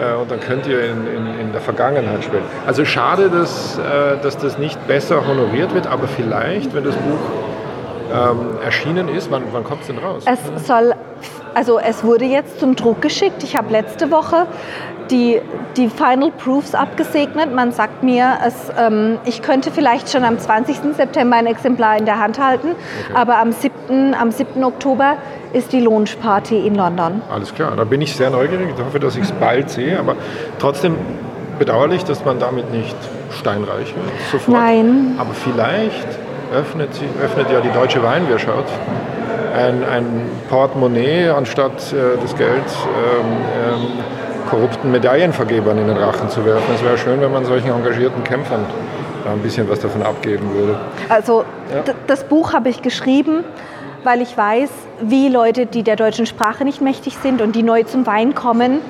Äh, 0.00 0.14
und 0.14 0.30
dann 0.30 0.40
könnt 0.40 0.66
ihr 0.66 0.84
in, 0.84 1.06
in, 1.06 1.40
in, 1.40 1.52
der 1.52 1.60
Vergangenheit 1.60 2.24
spielen. 2.24 2.44
Also 2.66 2.84
schade, 2.84 3.28
dass, 3.28 3.78
äh, 3.78 4.18
dass 4.22 4.38
das 4.38 4.58
nicht 4.58 4.86
besser 4.86 5.26
honoriert 5.26 5.74
wird, 5.74 5.86
aber 5.86 6.06
vielleicht, 6.06 6.74
wenn 6.74 6.84
das 6.84 6.94
Buch 6.96 7.18
ähm, 8.12 8.58
erschienen 8.64 9.08
ist. 9.08 9.30
Wann, 9.30 9.42
wann 9.52 9.64
kommt 9.64 9.82
es 9.82 9.86
denn 9.88 9.98
raus? 9.98 10.24
Es 10.26 10.66
soll, 10.66 10.94
also 11.54 11.78
es 11.78 12.04
wurde 12.04 12.24
jetzt 12.24 12.60
zum 12.60 12.76
Druck 12.76 13.02
geschickt. 13.02 13.42
Ich 13.42 13.56
habe 13.56 13.70
letzte 13.70 14.10
Woche 14.10 14.46
die, 15.10 15.40
die 15.76 15.88
Final 15.88 16.30
Proofs 16.30 16.74
abgesegnet. 16.74 17.54
Man 17.54 17.72
sagt 17.72 18.02
mir, 18.02 18.38
es, 18.46 18.54
ähm, 18.78 19.18
ich 19.24 19.42
könnte 19.42 19.70
vielleicht 19.70 20.10
schon 20.10 20.24
am 20.24 20.38
20. 20.38 20.94
September 20.94 21.36
ein 21.36 21.46
Exemplar 21.46 21.98
in 21.98 22.04
der 22.04 22.18
Hand 22.18 22.38
halten, 22.38 22.68
okay. 22.68 23.14
aber 23.14 23.38
am 23.38 23.52
7., 23.52 24.14
am 24.14 24.30
7. 24.30 24.62
Oktober 24.64 25.16
ist 25.52 25.72
die 25.72 25.80
Launch 25.80 26.18
Party 26.20 26.66
in 26.66 26.76
London. 26.76 27.22
Alles 27.32 27.54
klar, 27.54 27.72
da 27.76 27.84
bin 27.84 28.00
ich 28.00 28.14
sehr 28.14 28.30
neugierig. 28.30 28.68
Ich 28.76 28.84
hoffe, 28.84 29.00
dass 29.00 29.16
ich 29.16 29.24
es 29.24 29.32
bald 29.32 29.70
sehe, 29.70 29.98
aber 29.98 30.16
trotzdem 30.58 30.96
bedauerlich, 31.58 32.04
dass 32.04 32.24
man 32.24 32.38
damit 32.38 32.72
nicht 32.72 32.96
steinreich 33.38 33.94
wird. 33.94 34.06
Sofort. 34.30 34.56
Nein. 34.56 35.14
Aber 35.18 35.34
vielleicht 35.34 36.06
öffnet, 36.54 36.90
öffnet 37.22 37.50
ja 37.50 37.60
die 37.60 37.70
Deutsche 37.70 38.02
Weinwirtschaft 38.02 38.72
ein, 39.54 39.84
ein 39.84 40.30
Portemonnaie, 40.48 41.28
anstatt 41.28 41.92
äh, 41.92 42.20
das 42.20 42.36
Geld 42.36 42.64
ähm, 42.64 43.26
ähm, 43.68 43.86
korrupten 44.48 44.90
Medaillenvergebern 44.90 45.78
in 45.78 45.86
den 45.86 45.96
Rachen 45.96 46.28
zu 46.28 46.44
werfen. 46.44 46.74
Es 46.74 46.82
wäre 46.82 46.98
schön, 46.98 47.20
wenn 47.20 47.32
man 47.32 47.44
solchen 47.44 47.70
engagierten 47.70 48.24
Kämpfern 48.24 48.64
da 49.24 49.32
ein 49.32 49.40
bisschen 49.40 49.68
was 49.68 49.80
davon 49.80 50.02
abgeben 50.02 50.52
würde. 50.54 50.78
Also 51.08 51.44
ja. 51.72 51.92
das 52.06 52.24
Buch 52.24 52.52
habe 52.52 52.68
ich 52.68 52.82
geschrieben, 52.82 53.44
weil 54.02 54.22
ich 54.22 54.36
weiß, 54.36 54.70
wie 55.02 55.28
Leute, 55.28 55.66
die 55.66 55.82
der 55.82 55.96
deutschen 55.96 56.26
Sprache 56.26 56.64
nicht 56.64 56.80
mächtig 56.80 57.16
sind 57.22 57.42
und 57.42 57.54
die 57.54 57.62
neu 57.62 57.82
zum 57.84 58.06
Wein 58.06 58.34
kommen, 58.34 58.80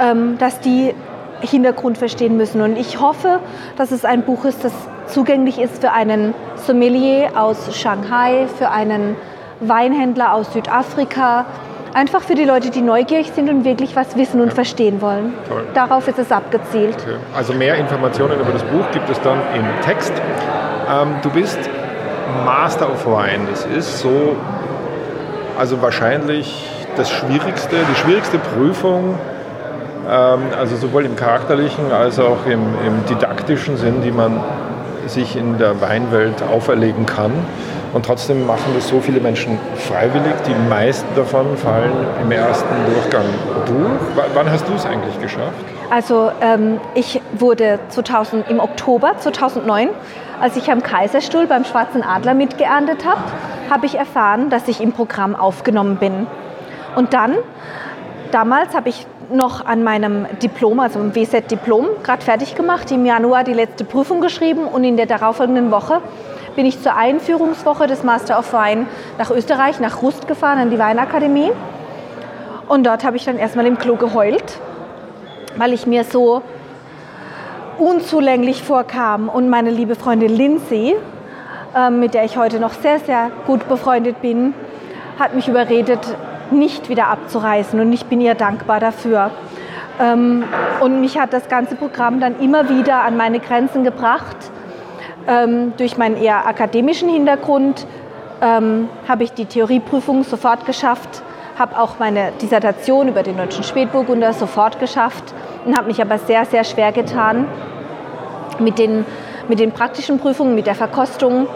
ähm, 0.00 0.38
dass 0.38 0.60
die 0.60 0.94
Hintergrund 1.40 1.98
verstehen 1.98 2.36
müssen. 2.36 2.60
Und 2.60 2.76
ich 2.76 3.00
hoffe, 3.00 3.40
dass 3.76 3.92
es 3.92 4.04
ein 4.04 4.22
Buch 4.22 4.44
ist, 4.44 4.64
das 4.64 4.72
zugänglich 5.06 5.58
ist 5.58 5.80
für 5.80 5.92
einen 5.92 6.34
Sommelier 6.56 7.30
aus 7.34 7.76
Shanghai, 7.76 8.46
für 8.58 8.70
einen 8.70 9.16
Weinhändler 9.60 10.34
aus 10.34 10.52
Südafrika, 10.52 11.46
einfach 11.94 12.22
für 12.22 12.34
die 12.34 12.44
Leute, 12.44 12.70
die 12.70 12.82
neugierig 12.82 13.32
sind 13.34 13.48
und 13.48 13.64
wirklich 13.64 13.96
was 13.96 14.16
wissen 14.16 14.40
und 14.40 14.48
ja. 14.48 14.54
verstehen 14.54 15.00
wollen. 15.00 15.34
Toll. 15.48 15.66
Darauf 15.74 16.08
ist 16.08 16.18
es 16.18 16.32
abgezielt. 16.32 16.96
Okay. 17.00 17.16
Also 17.34 17.52
mehr 17.52 17.76
Informationen 17.76 18.40
über 18.40 18.52
das 18.52 18.62
Buch 18.64 18.84
gibt 18.92 19.08
es 19.10 19.20
dann 19.20 19.38
im 19.54 19.64
Text. 19.84 20.12
Ähm, 20.90 21.14
du 21.22 21.30
bist 21.30 21.58
Master 22.44 22.90
of 22.90 23.06
Wine. 23.06 23.46
Das 23.50 23.66
ist 23.66 24.00
so, 24.00 24.36
also 25.58 25.82
wahrscheinlich 25.82 26.68
das 26.96 27.10
schwierigste, 27.10 27.76
die 27.90 27.94
schwierigste 27.96 28.38
Prüfung, 28.38 29.18
ähm, 30.08 30.40
also 30.58 30.76
sowohl 30.76 31.04
im 31.04 31.16
charakterlichen 31.16 31.92
als 31.92 32.18
auch 32.18 32.46
im, 32.46 32.60
im 32.86 33.04
didaktischen 33.08 33.76
Sinn, 33.76 34.02
die 34.02 34.10
man 34.10 34.40
sich 35.06 35.36
in 35.36 35.58
der 35.58 35.80
Weinwelt 35.80 36.42
auferlegen 36.42 37.06
kann. 37.06 37.32
Und 37.92 38.06
trotzdem 38.06 38.46
machen 38.46 38.72
das 38.74 38.88
so 38.88 39.00
viele 39.00 39.20
Menschen 39.20 39.58
freiwillig. 39.76 40.34
Die 40.46 40.68
meisten 40.68 41.08
davon 41.16 41.56
fallen 41.56 41.92
im 42.22 42.30
ersten 42.30 42.68
Durchgang 42.86 43.24
durch. 43.66 44.24
wann 44.34 44.50
hast 44.50 44.68
du 44.68 44.74
es 44.74 44.86
eigentlich 44.86 45.20
geschafft? 45.20 45.52
Also 45.90 46.30
ähm, 46.40 46.80
ich 46.94 47.20
wurde 47.32 47.80
2000, 47.88 48.48
im 48.48 48.60
Oktober 48.60 49.14
2009, 49.18 49.88
als 50.40 50.56
ich 50.56 50.70
am 50.70 50.82
Kaiserstuhl 50.82 51.46
beim 51.46 51.64
Schwarzen 51.64 52.02
Adler 52.02 52.34
mitgeerntet 52.34 53.04
habe, 53.04 53.20
habe 53.68 53.86
ich 53.86 53.96
erfahren, 53.96 54.50
dass 54.50 54.68
ich 54.68 54.80
im 54.80 54.92
Programm 54.92 55.34
aufgenommen 55.34 55.96
bin. 55.96 56.28
Und 56.94 57.12
dann, 57.12 57.36
damals 58.30 58.74
habe 58.74 58.88
ich 58.88 59.06
noch 59.32 59.66
an 59.66 59.82
meinem 59.82 60.26
Diplom, 60.42 60.80
also 60.80 61.00
im 61.00 61.14
WZ-Diplom, 61.14 61.86
gerade 62.02 62.22
fertig 62.22 62.54
gemacht, 62.54 62.90
im 62.90 63.04
Januar 63.04 63.44
die 63.44 63.52
letzte 63.52 63.84
Prüfung 63.84 64.20
geschrieben 64.20 64.64
und 64.64 64.84
in 64.84 64.96
der 64.96 65.06
darauffolgenden 65.06 65.70
Woche 65.70 66.00
bin 66.56 66.66
ich 66.66 66.82
zur 66.82 66.94
Einführungswoche 66.94 67.86
des 67.86 68.02
Master 68.02 68.38
of 68.38 68.52
Wine 68.52 68.86
nach 69.18 69.30
Österreich, 69.30 69.80
nach 69.80 70.02
Rust 70.02 70.28
gefahren, 70.28 70.58
an 70.58 70.70
die 70.70 70.78
Weinakademie. 70.78 71.50
Und 72.68 72.86
dort 72.86 73.04
habe 73.04 73.16
ich 73.16 73.24
dann 73.24 73.38
erstmal 73.38 73.66
im 73.66 73.78
Klo 73.78 73.96
geheult, 73.96 74.60
weil 75.56 75.72
ich 75.72 75.86
mir 75.86 76.04
so 76.04 76.42
unzulänglich 77.78 78.62
vorkam. 78.62 79.28
Und 79.28 79.48
meine 79.48 79.70
liebe 79.70 79.94
Freundin 79.94 80.34
Lindsay, 80.34 80.94
ähm, 81.76 82.00
mit 82.00 82.14
der 82.14 82.24
ich 82.24 82.36
heute 82.36 82.60
noch 82.60 82.72
sehr, 82.72 83.00
sehr 83.00 83.30
gut 83.46 83.68
befreundet 83.68 84.20
bin, 84.22 84.54
hat 85.18 85.34
mich 85.34 85.48
überredet, 85.48 86.16
nicht 86.50 86.88
wieder 86.88 87.08
abzureißen 87.08 87.78
und 87.78 87.92
ich 87.92 88.06
bin 88.06 88.20
ihr 88.20 88.34
dankbar 88.34 88.80
dafür. 88.80 89.30
Ähm, 90.00 90.44
und 90.80 91.00
mich 91.00 91.18
hat 91.18 91.32
das 91.32 91.48
ganze 91.48 91.76
Programm 91.76 92.20
dann 92.20 92.40
immer 92.40 92.68
wieder 92.68 93.02
an 93.02 93.16
meine 93.16 93.38
Grenzen 93.38 93.84
gebracht. 93.84 94.36
Ähm, 95.28 95.72
durch 95.76 95.96
meinen 95.98 96.16
eher 96.16 96.46
akademischen 96.46 97.08
Hintergrund 97.08 97.86
ähm, 98.40 98.88
habe 99.08 99.24
ich 99.24 99.32
die 99.32 99.44
Theorieprüfung 99.44 100.24
sofort 100.24 100.66
geschafft, 100.66 101.22
habe 101.58 101.78
auch 101.78 101.98
meine 101.98 102.32
Dissertation 102.40 103.08
über 103.08 103.22
den 103.22 103.36
deutschen 103.36 103.64
Spätburgunder 103.64 104.32
sofort 104.32 104.80
geschafft 104.80 105.34
und 105.66 105.76
habe 105.76 105.88
mich 105.88 106.00
aber 106.00 106.18
sehr, 106.18 106.44
sehr 106.46 106.64
schwer 106.64 106.92
getan 106.92 107.46
mit 108.58 108.78
den, 108.78 109.04
mit 109.48 109.58
den 109.58 109.72
praktischen 109.72 110.18
Prüfungen, 110.18 110.54
mit 110.54 110.66
der 110.66 110.74
Verkostung 110.74 111.46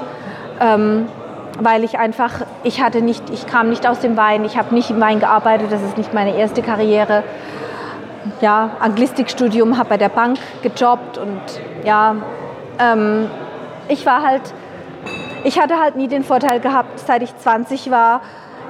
weil 1.61 1.85
ich 1.85 1.99
einfach, 1.99 2.43
ich 2.63 2.83
hatte 2.83 3.03
nicht, 3.03 3.31
ich 3.31 3.47
kam 3.47 3.71
nicht 3.71 3.87
aus 3.87 4.01
dem 4.01 4.17
Wein, 4.17 4.45
ich 4.45 4.57
habe 4.57 4.75
nicht 4.75 4.91
im 4.91 5.01
Wein 5.01 5.21
gearbeitet, 5.21 5.71
das 5.71 5.83
ist 5.83 5.97
nicht 5.97 6.13
meine 6.13 6.37
erste 6.37 6.63
Karriere. 6.63 7.23
Ja, 8.41 8.71
Anglistikstudium, 8.81 9.79
habe 9.79 9.91
bei 9.91 9.97
der 9.97 10.09
Bank 10.09 10.39
gejobbt 10.63 11.19
und 11.19 11.41
ja, 11.85 12.17
ähm, 12.79 13.27
ich 13.89 14.07
war 14.07 14.23
halt, 14.23 14.43
ich 15.45 15.61
hatte 15.61 15.79
halt 15.79 15.97
nie 15.97 16.09
den 16.09 16.25
Vorteil 16.25 16.61
gehabt, 16.61 17.01
seit 17.01 17.23
ich 17.23 17.37
20 17.37 17.91
war, 17.91 18.23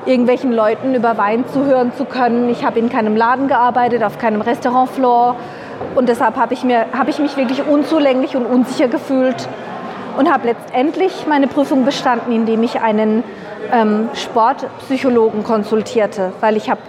irgendwelchen 0.07 0.53
Leuten 0.53 0.95
über 0.95 1.17
Wein 1.17 1.45
zuhören 1.53 1.93
zu 1.97 2.05
können. 2.05 2.49
Ich 2.49 2.65
habe 2.65 2.79
in 2.79 2.91
keinem 2.91 3.17
Laden 3.17 3.49
gearbeitet, 3.49 4.03
auf 4.03 4.19
keinem 4.19 4.41
Restaurantfloor 4.41 5.37
und 5.95 6.09
deshalb 6.09 6.37
habe 6.37 6.55
ich, 6.55 6.65
hab 6.65 7.09
ich 7.09 7.19
mich 7.19 7.37
wirklich 7.37 7.67
unzulänglich 7.67 8.37
und 8.37 8.47
unsicher 8.47 8.89
gefühlt 8.89 9.49
und 10.19 10.33
habe 10.33 10.49
letztendlich 10.49 11.27
meine 11.27 11.47
Prüfung 11.47 11.85
bestanden, 11.85 12.33
indem 12.33 12.63
ich 12.63 12.81
einen 12.81 13.25
ähm, 13.73 14.09
Sportpsychologen 14.15 15.43
konsultierte, 15.43 16.33
weil 16.41 16.57
ich 16.57 16.71
habe 16.71 16.81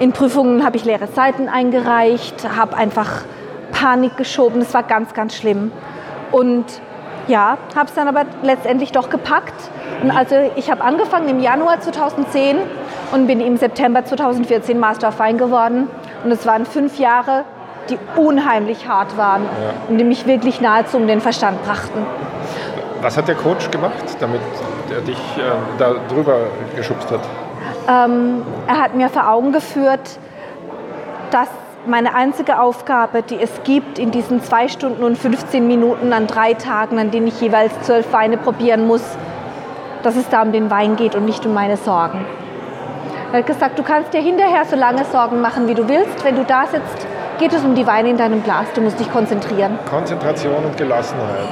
in 0.00 0.12
Prüfungen 0.12 0.64
habe 0.64 0.76
ich 0.76 0.84
leere 0.84 1.06
Seiten 1.06 1.48
eingereicht, 1.48 2.56
habe 2.56 2.76
einfach 2.76 3.22
Panik 3.70 4.16
geschoben. 4.16 4.60
Es 4.60 4.74
war 4.74 4.82
ganz, 4.82 5.14
ganz 5.14 5.36
schlimm. 5.36 5.70
Und 6.32 6.64
ja, 7.28 7.58
habe 7.74 7.88
es 7.88 7.94
dann 7.94 8.08
aber 8.08 8.24
letztendlich 8.42 8.92
doch 8.92 9.10
gepackt. 9.10 9.54
Und 10.02 10.10
also 10.10 10.36
ich 10.56 10.70
habe 10.70 10.82
angefangen 10.82 11.28
im 11.28 11.40
Januar 11.40 11.80
2010 11.80 12.58
und 13.12 13.26
bin 13.26 13.40
im 13.40 13.56
September 13.56 14.04
2014 14.04 14.78
Master 14.78 15.08
of 15.08 15.18
Wine 15.18 15.38
geworden. 15.38 15.88
Und 16.24 16.30
es 16.30 16.46
waren 16.46 16.66
fünf 16.66 16.98
Jahre, 16.98 17.44
die 17.88 17.98
unheimlich 18.16 18.88
hart 18.88 19.16
waren 19.16 19.42
ja. 19.42 19.74
und 19.88 19.98
die 19.98 20.04
mich 20.04 20.26
wirklich 20.26 20.60
nahezu 20.60 20.96
um 20.96 21.06
den 21.06 21.20
Verstand 21.20 21.62
brachten. 21.64 22.06
Was 23.02 23.16
hat 23.16 23.28
der 23.28 23.34
Coach 23.34 23.70
gemacht, 23.70 24.16
damit 24.20 24.40
er 24.90 25.00
dich 25.02 25.18
äh, 25.36 25.42
da 25.78 25.94
drüber 26.08 26.46
geschubst 26.74 27.10
hat? 27.10 27.20
Ähm, 27.86 28.42
er 28.66 28.80
hat 28.80 28.94
mir 28.94 29.10
vor 29.10 29.28
Augen 29.28 29.52
geführt, 29.52 30.18
dass 31.30 31.48
meine 31.86 32.14
einzige 32.14 32.60
Aufgabe, 32.60 33.22
die 33.22 33.40
es 33.40 33.62
gibt 33.64 33.98
in 33.98 34.10
diesen 34.10 34.42
zwei 34.42 34.68
Stunden 34.68 35.04
und 35.04 35.18
15 35.18 35.66
Minuten 35.66 36.12
an 36.12 36.26
drei 36.26 36.54
Tagen, 36.54 36.98
an 36.98 37.10
denen 37.10 37.26
ich 37.26 37.40
jeweils 37.40 37.72
zwölf 37.82 38.12
Weine 38.12 38.36
probieren 38.36 38.86
muss, 38.86 39.02
dass 40.02 40.16
es 40.16 40.28
da 40.28 40.42
um 40.42 40.52
den 40.52 40.70
Wein 40.70 40.96
geht 40.96 41.14
und 41.14 41.24
nicht 41.24 41.44
um 41.46 41.54
meine 41.54 41.76
Sorgen. 41.76 42.24
Er 43.32 43.38
hat 43.40 43.46
gesagt, 43.46 43.78
du 43.78 43.82
kannst 43.82 44.14
dir 44.14 44.20
hinterher 44.20 44.64
so 44.64 44.76
lange 44.76 45.04
Sorgen 45.04 45.40
machen, 45.40 45.66
wie 45.66 45.74
du 45.74 45.88
willst. 45.88 46.24
Wenn 46.24 46.36
du 46.36 46.44
da 46.44 46.66
sitzt, 46.66 47.06
geht 47.38 47.52
es 47.52 47.64
um 47.64 47.74
die 47.74 47.86
Weine 47.86 48.10
in 48.10 48.16
deinem 48.16 48.42
Glas. 48.44 48.66
Du 48.74 48.80
musst 48.80 49.00
dich 49.00 49.10
konzentrieren. 49.10 49.78
Konzentration 49.90 50.64
und 50.64 50.76
Gelassenheit, 50.76 51.48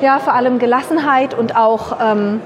ja. 0.00 0.06
Ja, 0.06 0.18
vor 0.18 0.34
allem 0.34 0.58
Gelassenheit 0.58 1.34
und 1.34 1.54
auch, 1.54 1.98
ähm, 2.02 2.40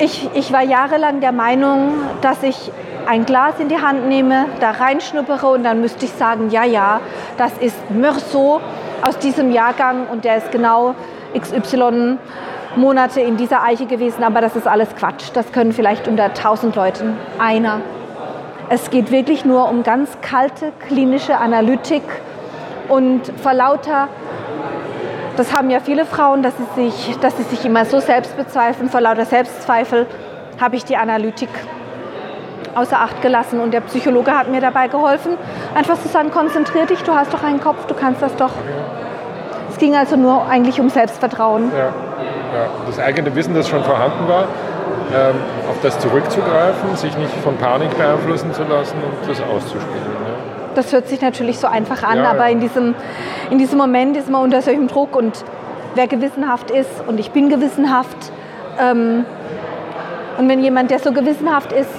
ich, 0.00 0.28
ich 0.34 0.52
war 0.52 0.62
jahrelang 0.62 1.20
der 1.20 1.32
Meinung, 1.32 1.92
dass 2.20 2.42
ich 2.42 2.72
ein 3.06 3.26
Glas 3.26 3.54
in 3.58 3.68
die 3.68 3.80
Hand 3.80 4.08
nehme, 4.08 4.46
da 4.60 4.70
reinschnuppere 4.70 5.48
und 5.48 5.64
dann 5.64 5.80
müsste 5.80 6.04
ich 6.04 6.12
sagen, 6.12 6.50
ja, 6.50 6.64
ja, 6.64 7.00
das 7.36 7.52
ist 7.58 7.90
Meursault 7.90 8.62
aus 9.02 9.18
diesem 9.18 9.52
Jahrgang 9.52 10.06
und 10.10 10.24
der 10.24 10.38
ist 10.38 10.50
genau 10.52 10.94
XY 11.38 12.18
Monate 12.76 13.20
in 13.20 13.36
dieser 13.36 13.62
Eiche 13.62 13.86
gewesen, 13.86 14.22
aber 14.22 14.40
das 14.40 14.54
ist 14.54 14.68
alles 14.68 14.94
Quatsch. 14.94 15.30
Das 15.34 15.50
können 15.52 15.72
vielleicht 15.72 16.06
unter 16.06 16.24
1000 16.24 16.76
Leuten 16.76 17.16
einer. 17.38 17.80
Es 18.68 18.90
geht 18.90 19.10
wirklich 19.10 19.44
nur 19.44 19.68
um 19.68 19.82
ganz 19.82 20.08
kalte 20.22 20.72
klinische 20.86 21.36
Analytik 21.38 22.04
und 22.88 23.32
vor 23.42 23.54
lauter, 23.54 24.08
das 25.36 25.54
haben 25.54 25.70
ja 25.70 25.80
viele 25.80 26.04
Frauen, 26.04 26.42
dass 26.42 26.54
sie 26.56 26.82
sich, 26.82 27.18
dass 27.20 27.36
sie 27.36 27.44
sich 27.44 27.64
immer 27.64 27.84
so 27.84 28.00
selbst 28.00 28.36
bezweifeln, 28.36 28.88
vor 28.88 29.00
lauter 29.00 29.24
Selbstzweifel 29.24 30.06
habe 30.60 30.76
ich 30.76 30.84
die 30.84 30.96
Analytik 30.96 31.48
außer 32.74 33.00
Acht 33.00 33.20
gelassen 33.22 33.60
und 33.60 33.72
der 33.72 33.80
Psychologe 33.80 34.32
hat 34.32 34.48
mir 34.48 34.60
dabei 34.60 34.88
geholfen, 34.88 35.32
einfach 35.74 36.00
zu 36.00 36.08
sagen, 36.08 36.30
konzentrier 36.30 36.86
dich, 36.86 37.02
du 37.02 37.12
hast 37.12 37.32
doch 37.32 37.42
einen 37.42 37.60
Kopf, 37.60 37.86
du 37.86 37.94
kannst 37.94 38.22
das 38.22 38.36
doch. 38.36 38.52
Es 39.70 39.78
ging 39.78 39.96
also 39.96 40.16
nur 40.16 40.46
eigentlich 40.46 40.80
um 40.80 40.88
Selbstvertrauen. 40.88 41.72
Ja 41.76 41.92
ja, 42.52 42.66
das 42.86 42.98
eigene 42.98 43.34
Wissen, 43.34 43.54
das 43.54 43.68
schon 43.68 43.82
vorhanden 43.84 44.28
war, 44.28 44.44
ähm, 45.14 45.36
auf 45.68 45.76
das 45.82 45.98
zurückzugreifen, 45.98 46.96
sich 46.96 47.16
nicht 47.16 47.34
von 47.42 47.56
Panik 47.56 47.96
beeinflussen 47.96 48.52
zu 48.52 48.62
lassen 48.64 48.96
und 48.96 49.28
das 49.28 49.40
auszuspielen. 49.40 50.19
Ja. 50.70 50.76
Das 50.76 50.92
hört 50.92 51.08
sich 51.08 51.20
natürlich 51.20 51.58
so 51.58 51.66
einfach 51.66 52.02
an, 52.02 52.18
ja, 52.18 52.30
aber 52.30 52.48
In, 52.48 52.60
diesem, 52.60 52.94
in 53.50 53.58
diesem 53.58 53.78
Moment 53.78 54.16
ist 54.16 54.30
man 54.30 54.42
unter 54.42 54.62
solchem 54.62 54.88
Druck 54.88 55.16
und 55.16 55.44
wer 55.94 56.06
gewissenhaft 56.06 56.70
ist 56.70 56.90
und 57.06 57.18
ich 57.18 57.30
bin 57.30 57.48
gewissenhaft 57.48 58.32
ähm, 58.78 59.24
und 60.38 60.48
wenn 60.48 60.62
jemand, 60.62 60.90
der 60.90 61.00
so 61.00 61.12
gewissenhaft 61.12 61.72
ist 61.72 61.90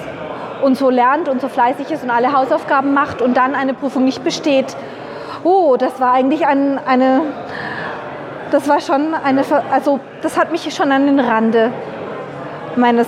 und 0.62 0.76
so 0.76 0.90
lernt 0.90 1.28
und 1.28 1.40
so 1.40 1.48
fleißig 1.48 1.90
ist 1.90 2.02
und 2.02 2.10
alle 2.10 2.32
Hausaufgaben 2.32 2.94
macht 2.94 3.20
und 3.20 3.36
dann 3.36 3.54
eine 3.54 3.74
Prüfung 3.74 4.04
nicht 4.04 4.24
besteht, 4.24 4.76
oh, 5.44 5.76
das 5.76 6.00
war 6.00 6.12
eigentlich 6.12 6.46
ein, 6.46 6.80
eine 6.86 7.20
das 8.52 8.68
war 8.68 8.80
schon 8.80 9.14
eine, 9.14 9.42
also 9.70 9.98
das 10.20 10.38
hat 10.38 10.52
mich 10.52 10.72
schon 10.74 10.92
an 10.92 11.06
den 11.06 11.18
Rande 11.18 11.72
meines, 12.76 13.06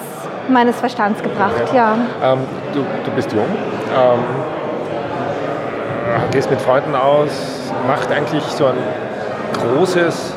meines 0.48 0.76
Verstands 0.76 1.22
gebracht, 1.22 1.62
ja. 1.74 1.96
ja. 2.20 2.32
Ähm, 2.32 2.40
du, 2.72 2.80
du 2.80 3.10
bist 3.14 3.30
jung, 3.32 3.44
ähm, 3.44 4.18
gehst 6.30 6.50
mit 6.50 6.60
Freunden 6.60 6.94
aus, 6.94 7.72
macht 7.86 8.10
eigentlich 8.10 8.42
so 8.44 8.66
ein 8.66 8.76
großes 9.52 10.34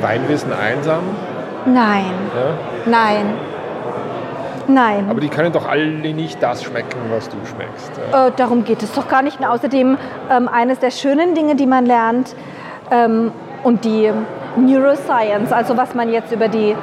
Weinwissen 0.00 0.52
einsam? 0.52 1.02
Nein. 1.66 2.12
Ja? 2.34 2.90
Nein. 2.90 3.34
Nein. 4.66 5.06
Aber 5.10 5.20
die 5.20 5.28
können 5.28 5.52
doch 5.52 5.68
alle 5.68 5.86
nicht 5.86 6.42
das 6.42 6.64
schmecken, 6.64 6.98
was 7.10 7.28
du 7.28 7.36
schmeckst. 7.46 7.92
Ja. 8.12 8.28
Äh, 8.28 8.32
darum 8.36 8.64
geht 8.64 8.82
es 8.82 8.92
doch 8.92 9.08
gar 9.08 9.22
nicht. 9.22 9.38
Und 9.40 9.46
außerdem 9.46 9.98
ähm, 10.30 10.48
eines 10.48 10.78
der 10.78 10.90
schönen 10.90 11.34
Dinge, 11.34 11.54
die 11.54 11.66
man 11.66 11.86
lernt, 11.86 12.34
ähm, 12.90 13.32
und 13.62 13.84
die 13.84 14.10
Neuroscience, 14.56 15.52
also 15.52 15.76
was 15.76 15.94
man 15.94 16.12
jetzt 16.12 16.32
über 16.32 16.48
die 16.48 16.76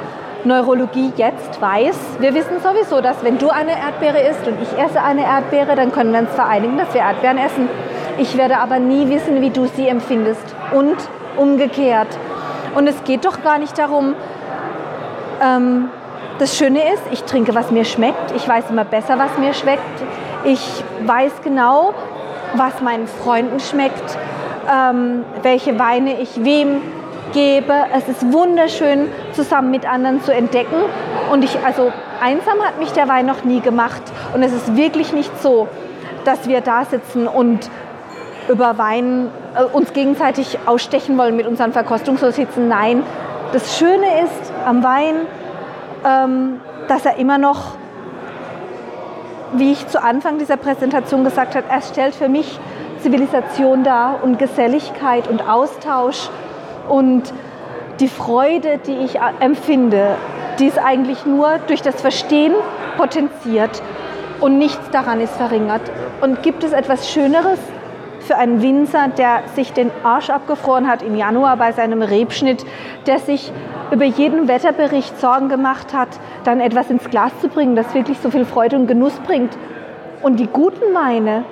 Neurologie 0.44 1.12
jetzt 1.16 1.60
weiß. 1.62 1.96
Wir 2.18 2.34
wissen 2.34 2.60
sowieso, 2.60 3.00
dass 3.00 3.22
wenn 3.22 3.38
du 3.38 3.48
eine 3.50 3.70
Erdbeere 3.70 4.20
isst 4.28 4.46
und 4.46 4.60
ich 4.60 4.76
esse 4.76 5.00
eine 5.00 5.22
Erdbeere, 5.24 5.76
dann 5.76 5.92
können 5.92 6.12
wir 6.12 6.20
uns 6.20 6.30
vereinigen, 6.30 6.76
dass 6.76 6.92
wir 6.92 7.02
Erdbeeren 7.02 7.38
essen. 7.38 7.68
Ich 8.18 8.36
werde 8.36 8.58
aber 8.58 8.78
nie 8.78 9.08
wissen, 9.08 9.40
wie 9.40 9.50
du 9.50 9.66
sie 9.66 9.88
empfindest 9.88 10.44
und 10.72 10.96
umgekehrt. 11.36 12.08
Und 12.74 12.86
es 12.86 13.04
geht 13.04 13.24
doch 13.24 13.42
gar 13.42 13.58
nicht 13.58 13.76
darum, 13.78 14.14
ähm, 15.42 15.88
das 16.38 16.56
Schöne 16.56 16.80
ist, 16.92 17.02
ich 17.10 17.24
trinke, 17.24 17.54
was 17.54 17.70
mir 17.70 17.84
schmeckt. 17.84 18.32
Ich 18.34 18.48
weiß 18.48 18.70
immer 18.70 18.84
besser, 18.84 19.18
was 19.18 19.36
mir 19.38 19.54
schmeckt. 19.54 19.82
Ich 20.44 20.82
weiß 21.04 21.32
genau, 21.44 21.94
was 22.54 22.80
meinen 22.80 23.06
Freunden 23.06 23.60
schmeckt 23.60 24.16
ähm, 24.70 25.24
welche 25.42 25.78
Weine 25.78 26.20
ich 26.20 26.44
wem 26.44 26.82
gebe. 27.32 27.72
Es 27.94 28.08
ist 28.08 28.32
wunderschön, 28.32 29.08
zusammen 29.32 29.70
mit 29.70 29.90
anderen 29.90 30.22
zu 30.22 30.32
entdecken. 30.34 30.76
Und 31.30 31.44
ich, 31.44 31.58
also 31.64 31.92
einsam 32.22 32.60
hat 32.62 32.78
mich 32.78 32.92
der 32.92 33.08
Wein 33.08 33.26
noch 33.26 33.44
nie 33.44 33.60
gemacht. 33.60 34.02
Und 34.34 34.42
es 34.42 34.52
ist 34.52 34.76
wirklich 34.76 35.12
nicht 35.12 35.30
so, 35.42 35.68
dass 36.24 36.48
wir 36.48 36.60
da 36.60 36.84
sitzen 36.84 37.26
und 37.26 37.68
über 38.48 38.78
Wein 38.78 39.30
äh, 39.54 39.64
uns 39.64 39.92
gegenseitig 39.92 40.58
ausstechen 40.66 41.16
wollen 41.18 41.36
mit 41.36 41.46
unseren 41.46 41.72
Verkostungssitzen. 41.72 42.68
Nein, 42.68 43.02
das 43.52 43.76
Schöne 43.78 44.22
ist 44.24 44.52
am 44.66 44.82
Wein, 44.82 45.14
ähm, 46.04 46.60
dass 46.88 47.04
er 47.04 47.16
immer 47.16 47.38
noch, 47.38 47.76
wie 49.52 49.72
ich 49.72 49.86
zu 49.88 50.02
Anfang 50.02 50.38
dieser 50.38 50.56
Präsentation 50.56 51.24
gesagt 51.24 51.54
habe, 51.54 51.66
er 51.68 51.82
stellt 51.82 52.14
für 52.14 52.28
mich 52.28 52.58
Zivilisation 53.00 53.84
da 53.84 54.14
und 54.22 54.38
Geselligkeit 54.38 55.28
und 55.28 55.48
Austausch 55.48 56.30
und 56.88 57.32
die 58.00 58.08
Freude, 58.08 58.78
die 58.86 58.96
ich 59.04 59.18
empfinde, 59.40 60.16
die 60.58 60.66
ist 60.66 60.78
eigentlich 60.78 61.26
nur 61.26 61.58
durch 61.66 61.82
das 61.82 62.00
Verstehen 62.00 62.54
potenziert 62.96 63.82
und 64.40 64.58
nichts 64.58 64.90
daran 64.90 65.20
ist 65.20 65.34
verringert. 65.34 65.82
Und 66.20 66.42
gibt 66.42 66.64
es 66.64 66.72
etwas 66.72 67.10
Schöneres 67.10 67.58
für 68.32 68.38
einen 68.38 68.62
Winzer, 68.62 69.08
der 69.08 69.42
sich 69.54 69.74
den 69.74 69.90
Arsch 70.04 70.30
abgefroren 70.30 70.88
hat 70.88 71.02
im 71.02 71.16
Januar 71.16 71.58
bei 71.58 71.72
seinem 71.72 72.00
Rebschnitt, 72.00 72.64
der 73.06 73.18
sich 73.18 73.52
über 73.90 74.06
jeden 74.06 74.48
Wetterbericht 74.48 75.20
Sorgen 75.20 75.50
gemacht 75.50 75.92
hat, 75.92 76.08
dann 76.44 76.60
etwas 76.60 76.88
ins 76.88 77.10
Glas 77.10 77.32
zu 77.42 77.48
bringen, 77.48 77.76
das 77.76 77.94
wirklich 77.94 78.18
so 78.20 78.30
viel 78.30 78.46
Freude 78.46 78.76
und 78.76 78.86
Genuss 78.86 79.12
bringt. 79.26 79.58
Und 80.22 80.40
die 80.40 80.46
guten 80.46 80.94
Weine, 80.94 81.44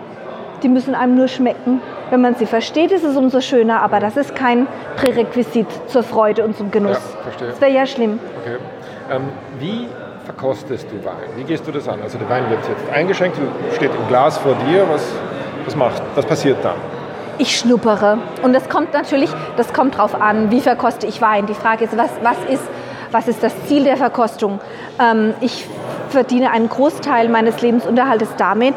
die 0.63 0.71
müssen 0.71 0.95
einem 0.95 1.17
nur 1.17 1.29
schmecken. 1.29 1.83
Wenn 2.09 2.23
man 2.23 2.35
sie 2.37 2.47
versteht, 2.47 2.93
ist 2.93 3.05
es 3.05 3.15
umso 3.15 3.43
schöner, 3.43 3.83
aber 3.83 4.01
das 4.01 4.17
ist 4.17 4.35
kein 4.35 4.67
Prärequisit 4.97 5.67
zur 5.89 6.03
Freude 6.03 6.47
und 6.47 6.57
zum 6.57 6.71
Genuss. 6.71 6.97
Ja, 6.97 7.23
verstehe. 7.25 7.49
Das 7.49 7.61
wäre 7.61 7.73
ja 7.73 7.85
schlimm. 7.85 8.19
Okay. 8.41 8.57
Ähm, 9.13 9.25
wie 9.59 9.87
verkostest 10.25 10.87
du 10.91 11.05
Wein? 11.05 11.29
Wie 11.37 11.45
gehst 11.45 11.67
du 11.67 11.73
das 11.73 11.87
an? 11.87 12.01
Also 12.03 12.17
der 12.17 12.31
Wein 12.31 12.49
wird 12.49 12.61
jetzt 12.67 12.91
eingeschenkt, 12.91 13.37
steht 13.75 13.91
im 13.95 14.09
Glas 14.09 14.39
vor 14.39 14.55
dir. 14.67 14.87
Was, 14.89 15.13
was, 15.65 15.77
macht, 15.77 16.03
was 16.15 16.27
passiert 16.27 16.59
dann? 16.63 16.77
Ich 17.39 17.59
schnuppere. 17.59 18.19
Und 18.43 18.53
das 18.53 18.69
kommt 18.69 18.93
natürlich, 18.93 19.31
das 19.57 19.73
kommt 19.73 19.97
drauf 19.97 20.21
an, 20.21 20.51
wie 20.51 20.61
verkoste 20.61 21.07
ich 21.07 21.23
Wein. 21.23 21.47
Die 21.47 21.55
Frage 21.55 21.85
ist, 21.85 21.97
was, 21.97 22.11
was, 22.23 22.37
ist, 22.51 22.63
was 23.13 23.29
ist 23.29 23.43
das 23.43 23.55
Ziel 23.67 23.85
der 23.85 23.97
Verkostung? 23.97 24.61
Ähm, 25.01 25.35
ich 25.41 25.67
verdiene 26.11 26.51
einen 26.51 26.69
Großteil 26.69 27.29
meines 27.29 27.61
Lebensunterhaltes 27.63 28.29
damit, 28.37 28.75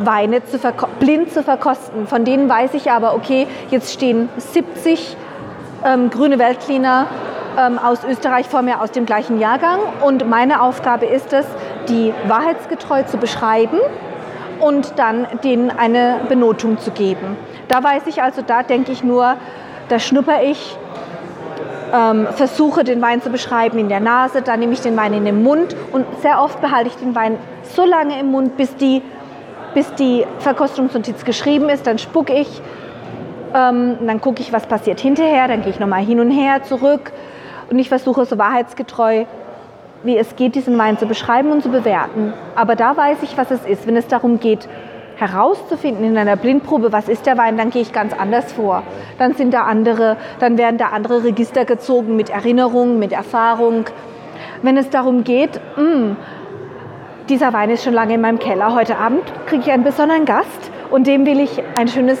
Weine 0.00 0.44
zu 0.44 0.58
blind 1.00 1.32
zu 1.32 1.42
verkosten. 1.42 2.06
Von 2.06 2.24
denen 2.24 2.48
weiß 2.48 2.74
ich 2.74 2.90
aber, 2.90 3.14
okay, 3.14 3.46
jetzt 3.70 3.92
stehen 3.92 4.28
70 4.36 5.16
ähm, 5.84 6.10
grüne 6.10 6.38
Weltliner 6.38 7.06
ähm, 7.58 7.78
aus 7.78 8.04
Österreich 8.04 8.46
vor 8.46 8.62
mir 8.62 8.80
aus 8.80 8.92
dem 8.92 9.06
gleichen 9.06 9.40
Jahrgang 9.40 9.80
und 10.02 10.28
meine 10.28 10.62
Aufgabe 10.62 11.06
ist 11.06 11.32
es, 11.32 11.46
die 11.88 12.12
wahrheitsgetreu 12.26 13.02
zu 13.04 13.16
beschreiben 13.16 13.78
und 14.60 14.98
dann 14.98 15.26
denen 15.44 15.70
eine 15.70 16.20
Benotung 16.28 16.78
zu 16.78 16.90
geben. 16.90 17.36
Da 17.68 17.82
weiß 17.82 18.02
ich 18.06 18.22
also, 18.22 18.42
da 18.42 18.62
denke 18.62 18.92
ich 18.92 19.04
nur, 19.04 19.36
da 19.88 19.98
schnupper 19.98 20.42
ich, 20.42 20.76
ähm, 21.94 22.26
versuche 22.32 22.84
den 22.84 23.00
Wein 23.00 23.22
zu 23.22 23.30
beschreiben 23.30 23.78
in 23.78 23.88
der 23.88 24.00
Nase, 24.00 24.42
dann 24.42 24.60
nehme 24.60 24.72
ich 24.72 24.80
den 24.80 24.96
Wein 24.96 25.14
in 25.14 25.24
den 25.24 25.42
Mund 25.42 25.74
und 25.92 26.04
sehr 26.20 26.42
oft 26.42 26.60
behalte 26.60 26.88
ich 26.88 26.96
den 26.96 27.14
Wein 27.14 27.38
so 27.62 27.84
lange 27.84 28.18
im 28.20 28.30
Mund, 28.30 28.56
bis 28.56 28.76
die 28.76 29.02
bis 29.74 29.92
die 29.94 30.26
Verkostungsnotiz 30.38 31.24
geschrieben 31.24 31.68
ist, 31.68 31.86
dann 31.86 31.98
spucke 31.98 32.32
ich, 32.32 32.60
ähm, 33.54 33.96
dann 34.06 34.20
gucke 34.20 34.40
ich, 34.40 34.52
was 34.52 34.66
passiert 34.66 35.00
hinterher, 35.00 35.48
dann 35.48 35.62
gehe 35.62 35.70
ich 35.70 35.78
nochmal 35.78 36.04
hin 36.04 36.20
und 36.20 36.30
her 36.30 36.62
zurück 36.62 37.12
und 37.70 37.78
ich 37.78 37.88
versuche 37.88 38.24
so 38.24 38.38
wahrheitsgetreu, 38.38 39.24
wie 40.02 40.16
es 40.16 40.36
geht, 40.36 40.54
diesen 40.54 40.78
Wein 40.78 40.98
zu 40.98 41.06
beschreiben 41.06 41.50
und 41.50 41.62
zu 41.62 41.70
bewerten. 41.70 42.32
Aber 42.54 42.76
da 42.76 42.96
weiß 42.96 43.18
ich, 43.22 43.36
was 43.36 43.50
es 43.50 43.64
ist. 43.64 43.86
Wenn 43.86 43.96
es 43.96 44.06
darum 44.06 44.40
geht, 44.40 44.68
herauszufinden 45.16 46.04
in 46.04 46.16
einer 46.16 46.36
Blindprobe, 46.36 46.92
was 46.92 47.08
ist 47.08 47.26
der 47.26 47.36
Wein, 47.36 47.56
dann 47.56 47.70
gehe 47.70 47.82
ich 47.82 47.92
ganz 47.92 48.12
anders 48.12 48.52
vor. 48.52 48.84
Dann 49.18 49.34
sind 49.34 49.52
da 49.52 49.62
andere, 49.62 50.16
dann 50.38 50.56
werden 50.56 50.78
da 50.78 50.88
andere 50.88 51.24
Register 51.24 51.64
gezogen 51.64 52.14
mit 52.14 52.30
Erinnerung, 52.30 52.98
mit 52.98 53.12
Erfahrung. 53.12 53.86
Wenn 54.62 54.76
es 54.76 54.90
darum 54.90 55.24
geht, 55.24 55.60
mh, 55.76 55.82
hm, 55.82 56.16
dieser 57.28 57.52
Wein 57.52 57.70
ist 57.70 57.84
schon 57.84 57.92
lange 57.92 58.14
in 58.14 58.20
meinem 58.20 58.38
Keller. 58.38 58.74
Heute 58.74 58.96
Abend 58.96 59.22
kriege 59.46 59.62
ich 59.62 59.72
einen 59.72 59.84
besonderen 59.84 60.24
Gast 60.24 60.70
und 60.90 61.06
dem 61.06 61.26
will 61.26 61.40
ich 61.40 61.62
ein 61.76 61.88
schönes 61.88 62.18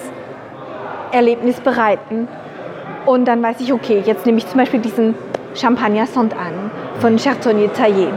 Erlebnis 1.12 1.60
bereiten. 1.60 2.28
Und 3.06 3.26
dann 3.26 3.42
weiß 3.42 3.60
ich, 3.60 3.72
okay, 3.72 4.02
jetzt 4.04 4.26
nehme 4.26 4.38
ich 4.38 4.46
zum 4.46 4.58
Beispiel 4.58 4.80
diesen 4.80 5.14
Champagner 5.54 6.06
Saint 6.06 6.34
Anne 6.34 6.70
von 7.00 7.16
Chardonnay 7.16 7.68
Taillé, 7.68 8.08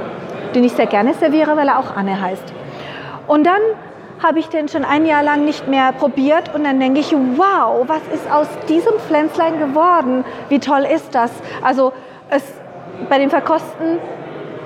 den 0.56 0.63
ich 0.63 0.74
sehr 0.74 0.88
gerne 0.88 1.13
serviere, 1.13 1.56
weil 1.56 1.67
er 1.67 1.80
auch 1.80 1.96
Anne 1.96 2.20
heißt. 2.20 2.54
Und 3.28 3.46
dann 3.46 3.62
habe 4.22 4.39
ich 4.39 4.50
den 4.50 4.67
schon 4.67 4.86
ein 4.86 5.06
Jahr 5.06 5.24
lang 5.24 5.46
nicht 5.46 5.67
mehr 5.67 5.91
probiert 5.91 6.54
und 6.54 6.63
dann 6.63 6.80
denke 6.80 7.00
ich, 7.00 7.12
wow, 7.12 7.84
was 7.88 8.02
ist 8.13 8.30
aus 8.32 8.48
diesem 8.70 8.94
Pflänzlein 9.00 9.60
geworden? 9.60 10.24
Wie 10.50 10.60
toll 10.60 10.86
ist 10.94 11.15
das? 11.15 11.32
Also 11.63 11.94
es, 12.30 12.44
bei 13.10 13.17
dem 13.17 13.30
Verkosten 13.30 13.98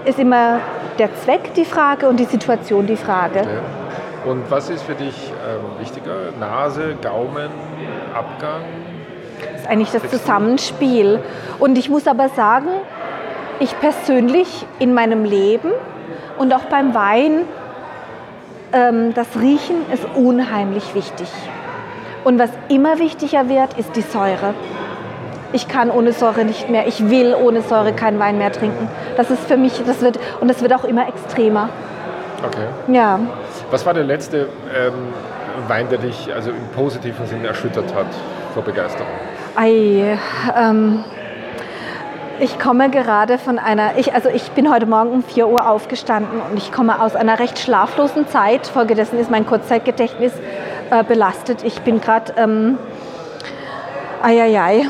ist 0.05 0.19
immer 0.19 0.59
der 0.99 1.13
Zweck 1.15 1.53
die 1.55 1.65
Frage 1.65 2.07
und 2.07 2.19
die 2.19 2.25
Situation 2.25 2.85
die 2.85 2.97
Frage. 2.97 3.39
Ja. 3.39 4.31
Und 4.31 4.49
was 4.49 4.69
ist 4.69 4.83
für 4.83 4.95
dich 4.95 5.31
ähm, 5.47 5.79
wichtiger? 5.79 6.31
Nase, 6.39 6.95
Gaumen, 7.01 7.49
Abgang? 8.13 8.61
Das 9.51 9.61
ist 9.61 9.69
eigentlich 9.69 9.91
das 9.91 10.09
Zusammenspiel. 10.09 11.19
Und 11.59 11.77
ich 11.77 11.89
muss 11.89 12.07
aber 12.07 12.29
sagen, 12.29 12.69
ich 13.59 13.79
persönlich 13.79 14.65
in 14.79 14.93
meinem 14.93 15.23
Leben 15.23 15.71
und 16.37 16.53
auch 16.53 16.65
beim 16.65 16.93
Wein, 16.93 17.45
ähm, 18.73 19.13
das 19.13 19.27
Riechen 19.39 19.77
ist 19.93 20.05
unheimlich 20.15 20.93
wichtig. 20.93 21.29
Und 22.23 22.39
was 22.39 22.49
immer 22.69 22.99
wichtiger 22.99 23.49
wird, 23.49 23.77
ist 23.77 23.95
die 23.95 24.01
Säure. 24.01 24.53
Ich 25.53 25.67
kann 25.67 25.89
ohne 25.89 26.11
Säure 26.11 26.43
nicht 26.43 26.69
mehr, 26.69 26.87
ich 26.87 27.09
will 27.09 27.35
ohne 27.35 27.61
Säure 27.61 27.93
keinen 27.93 28.19
Wein 28.19 28.37
mehr 28.37 28.51
trinken. 28.51 28.89
Das 29.15 29.29
ist 29.29 29.45
für 29.47 29.57
mich, 29.57 29.81
das 29.85 30.01
wird, 30.01 30.19
und 30.41 30.49
das 30.49 30.61
wird 30.61 30.73
auch 30.73 30.83
immer 30.83 31.07
extremer. 31.07 31.69
Okay. 32.45 32.67
Ja. 32.93 33.19
Was 33.71 33.85
war 33.85 33.93
der 33.93 34.03
letzte 34.03 34.49
ähm, 34.75 35.13
Wein, 35.67 35.87
der 35.89 35.99
dich 35.99 36.33
also 36.33 36.49
im 36.49 36.67
positiven 36.75 37.25
Sinne 37.25 37.47
erschüttert 37.47 37.93
hat 37.95 38.07
vor 38.53 38.63
Begeisterung? 38.63 39.07
Ei, 39.55 40.17
ähm, 40.57 41.03
ich 42.39 42.59
komme 42.59 42.89
gerade 42.89 43.37
von 43.37 43.59
einer, 43.59 43.97
ich, 43.97 44.13
also 44.13 44.29
ich 44.29 44.51
bin 44.51 44.71
heute 44.71 44.85
Morgen 44.85 45.11
um 45.11 45.23
4 45.23 45.47
Uhr 45.47 45.69
aufgestanden 45.69 46.41
und 46.49 46.57
ich 46.57 46.71
komme 46.71 47.01
aus 47.01 47.15
einer 47.15 47.39
recht 47.39 47.59
schlaflosen 47.59 48.27
Zeit. 48.27 48.67
Folgedessen 48.67 49.19
ist 49.19 49.31
mein 49.31 49.45
Kurzzeitgedächtnis 49.45 50.33
äh, 50.91 51.03
belastet. 51.03 51.63
Ich 51.63 51.81
bin 51.81 52.01
gerade, 52.01 52.33
ähm, 52.37 52.77
ei, 54.21 54.85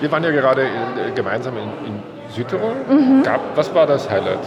Wir 0.00 0.12
waren 0.12 0.24
ja 0.24 0.30
gerade 0.30 0.62
in, 0.62 0.68
äh, 0.68 1.10
gemeinsam 1.14 1.54
in, 1.56 1.86
in 1.86 2.02
Südtirol. 2.30 2.74
Mhm. 2.88 3.22
Gab, 3.22 3.40
was 3.54 3.74
war 3.74 3.86
das 3.86 4.08
Highlight? 4.08 4.38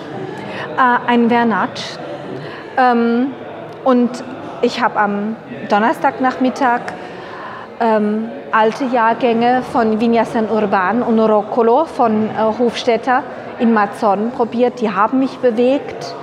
Äh, 0.77 1.07
ein 1.07 1.29
Vernatsch. 1.29 1.97
Ähm, 2.77 3.33
und 3.83 4.23
ich 4.61 4.81
habe 4.81 4.99
am 4.99 5.35
Donnerstagnachmittag 5.69 6.81
ähm, 7.79 8.29
alte 8.51 8.85
Jahrgänge 8.85 9.61
von 9.61 9.99
Vigna 9.99 10.25
San 10.25 10.49
Urban 10.49 11.01
und 11.01 11.19
Roccolo 11.19 11.85
von 11.85 12.29
äh, 12.29 12.59
Hofstetter 12.59 13.23
in 13.59 13.73
Mazzon 13.73 14.31
probiert. 14.31 14.81
Die 14.81 14.91
haben 14.91 15.19
mich 15.19 15.37
bewegt. 15.39 16.13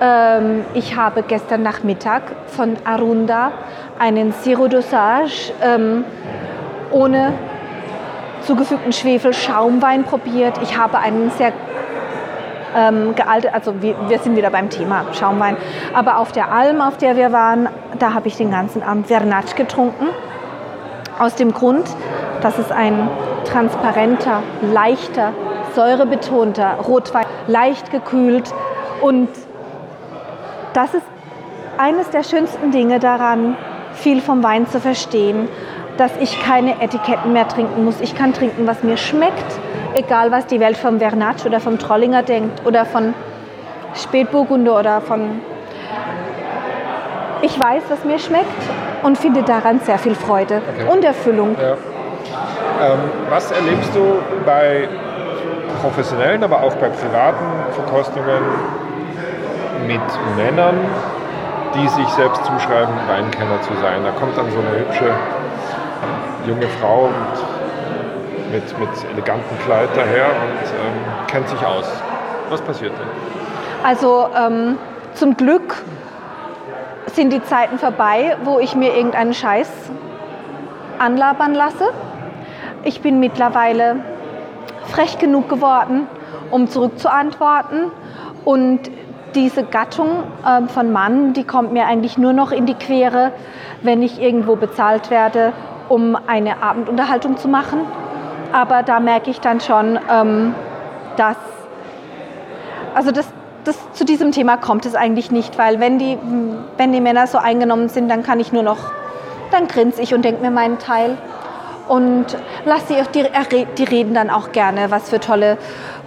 Ähm, 0.00 0.64
ich 0.74 0.96
habe 0.96 1.22
gestern 1.22 1.62
Nachmittag 1.62 2.22
von 2.46 2.76
Arunda 2.84 3.52
einen 3.98 4.32
Siro 4.32 4.68
Dosage 4.68 5.52
ähm, 5.62 6.04
ohne 6.90 7.32
zugefügten 8.42 8.92
Schwefel 8.92 9.32
Schaumwein 9.32 10.04
probiert. 10.04 10.58
Ich 10.62 10.76
habe 10.76 10.98
einen 10.98 11.30
sehr 11.30 11.52
ähm, 12.74 13.14
gealtet, 13.14 13.52
also 13.52 13.82
wir, 13.82 13.94
wir, 14.08 14.18
sind 14.18 14.36
wieder 14.36 14.50
beim 14.50 14.70
Thema 14.70 15.04
Schaumwein. 15.12 15.56
Aber 15.94 16.18
auf 16.18 16.32
der 16.32 16.50
Alm, 16.52 16.80
auf 16.80 16.96
der 16.96 17.16
wir 17.16 17.32
waren, 17.32 17.68
da 17.98 18.14
habe 18.14 18.28
ich 18.28 18.36
den 18.36 18.50
ganzen 18.50 18.82
Abend 18.82 19.06
Vernatsch 19.06 19.54
getrunken. 19.56 20.08
Aus 21.22 21.36
dem 21.36 21.54
Grund, 21.54 21.84
dass 22.40 22.58
es 22.58 22.72
ein 22.72 23.08
transparenter, 23.44 24.42
leichter, 24.72 25.32
säurebetonter 25.72 26.78
Rotwein, 26.88 27.24
leicht 27.46 27.92
gekühlt 27.92 28.52
und 29.00 29.28
das 30.72 30.94
ist 30.94 31.06
eines 31.78 32.10
der 32.10 32.24
schönsten 32.24 32.72
Dinge 32.72 32.98
daran, 32.98 33.56
viel 33.92 34.20
vom 34.20 34.42
Wein 34.42 34.66
zu 34.66 34.80
verstehen, 34.80 35.48
dass 35.96 36.10
ich 36.18 36.42
keine 36.42 36.82
Etiketten 36.82 37.32
mehr 37.32 37.46
trinken 37.46 37.84
muss. 37.84 38.00
Ich 38.00 38.16
kann 38.16 38.32
trinken, 38.32 38.66
was 38.66 38.82
mir 38.82 38.96
schmeckt, 38.96 39.60
egal 39.94 40.32
was 40.32 40.46
die 40.46 40.58
Welt 40.58 40.76
vom 40.76 40.98
Vernatsch 40.98 41.46
oder 41.46 41.60
vom 41.60 41.78
Trollinger 41.78 42.24
denkt 42.24 42.66
oder 42.66 42.84
von 42.84 43.14
Spätburgunder 43.94 44.76
oder 44.76 45.00
von... 45.00 45.40
Ich 47.42 47.60
weiß, 47.60 47.84
was 47.90 48.04
mir 48.04 48.18
schmeckt 48.18 48.48
und 49.02 49.18
finde 49.18 49.42
daran 49.42 49.80
sehr 49.80 49.98
viel 49.98 50.14
Freude 50.14 50.62
okay. 50.74 50.88
und 50.90 51.04
Erfüllung. 51.04 51.56
Ja. 51.60 51.72
Ähm, 51.72 52.98
was 53.28 53.50
erlebst 53.50 53.94
du 53.94 54.18
bei 54.44 54.88
professionellen, 55.80 56.42
aber 56.44 56.62
auch 56.62 56.74
bei 56.76 56.88
privaten 56.88 57.44
Verkostungen 57.72 58.42
mit 59.86 60.00
Männern, 60.36 60.76
die 61.74 61.88
sich 61.88 62.08
selbst 62.08 62.44
zuschreiben, 62.44 62.94
Weinkenner 63.08 63.60
zu 63.62 63.74
sein? 63.80 64.02
Da 64.04 64.10
kommt 64.12 64.36
dann 64.36 64.50
so 64.50 64.58
eine 64.58 64.80
hübsche 64.80 65.10
junge 66.46 66.66
Frau 66.80 67.08
mit, 68.50 68.62
mit, 68.78 68.78
mit 68.78 69.10
elegantem 69.12 69.58
Kleid 69.64 69.88
daher 69.94 70.26
und 70.26 70.66
ähm, 70.66 71.26
kennt 71.26 71.48
sich 71.48 71.64
aus. 71.64 71.86
Was 72.50 72.60
passiert 72.60 72.92
denn? 72.92 73.06
Also 73.84 74.28
ähm, 74.36 74.78
zum 75.14 75.36
Glück 75.36 75.76
sind 77.14 77.32
die 77.32 77.42
Zeiten 77.42 77.78
vorbei, 77.78 78.36
wo 78.44 78.58
ich 78.58 78.74
mir 78.74 78.94
irgendeinen 78.94 79.34
Scheiß 79.34 79.70
anlabern 80.98 81.54
lasse. 81.54 81.90
Ich 82.84 83.00
bin 83.00 83.20
mittlerweile 83.20 83.96
frech 84.86 85.18
genug 85.18 85.48
geworden, 85.48 86.06
um 86.50 86.68
zurückzuantworten. 86.68 87.90
Und 88.44 88.90
diese 89.34 89.64
Gattung 89.64 90.24
äh, 90.44 90.66
von 90.68 90.92
Mann, 90.92 91.32
die 91.32 91.44
kommt 91.44 91.72
mir 91.72 91.86
eigentlich 91.86 92.18
nur 92.18 92.32
noch 92.32 92.52
in 92.52 92.66
die 92.66 92.74
Quere, 92.74 93.32
wenn 93.82 94.02
ich 94.02 94.20
irgendwo 94.20 94.56
bezahlt 94.56 95.10
werde, 95.10 95.52
um 95.88 96.16
eine 96.26 96.62
Abendunterhaltung 96.62 97.36
zu 97.36 97.48
machen. 97.48 97.80
Aber 98.52 98.82
da 98.82 99.00
merke 99.00 99.30
ich 99.30 99.40
dann 99.40 99.60
schon, 99.60 99.98
ähm, 100.10 100.54
dass, 101.16 101.36
also 102.94 103.10
das, 103.10 103.32
das, 103.64 103.76
zu 103.92 104.04
diesem 104.04 104.32
Thema 104.32 104.56
kommt 104.56 104.86
es 104.86 104.94
eigentlich 104.94 105.30
nicht, 105.30 105.58
weil 105.58 105.80
wenn 105.80 105.98
die, 105.98 106.18
wenn 106.76 106.92
die 106.92 107.00
Männer 107.00 107.26
so 107.26 107.38
eingenommen 107.38 107.88
sind, 107.88 108.08
dann 108.08 108.22
kann 108.22 108.40
ich 108.40 108.52
nur 108.52 108.62
noch, 108.62 108.78
dann 109.50 109.68
grinse 109.68 110.02
ich 110.02 110.14
und 110.14 110.24
denke 110.24 110.42
mir 110.42 110.50
meinen 110.50 110.78
Teil 110.78 111.16
und 111.88 112.26
lasse 112.64 112.94
sie 112.94 112.94
die, 113.14 113.66
die 113.76 113.84
reden 113.84 114.14
dann 114.14 114.30
auch 114.30 114.52
gerne, 114.52 114.90
was 114.90 115.10
für 115.10 115.20
tolle 115.20 115.58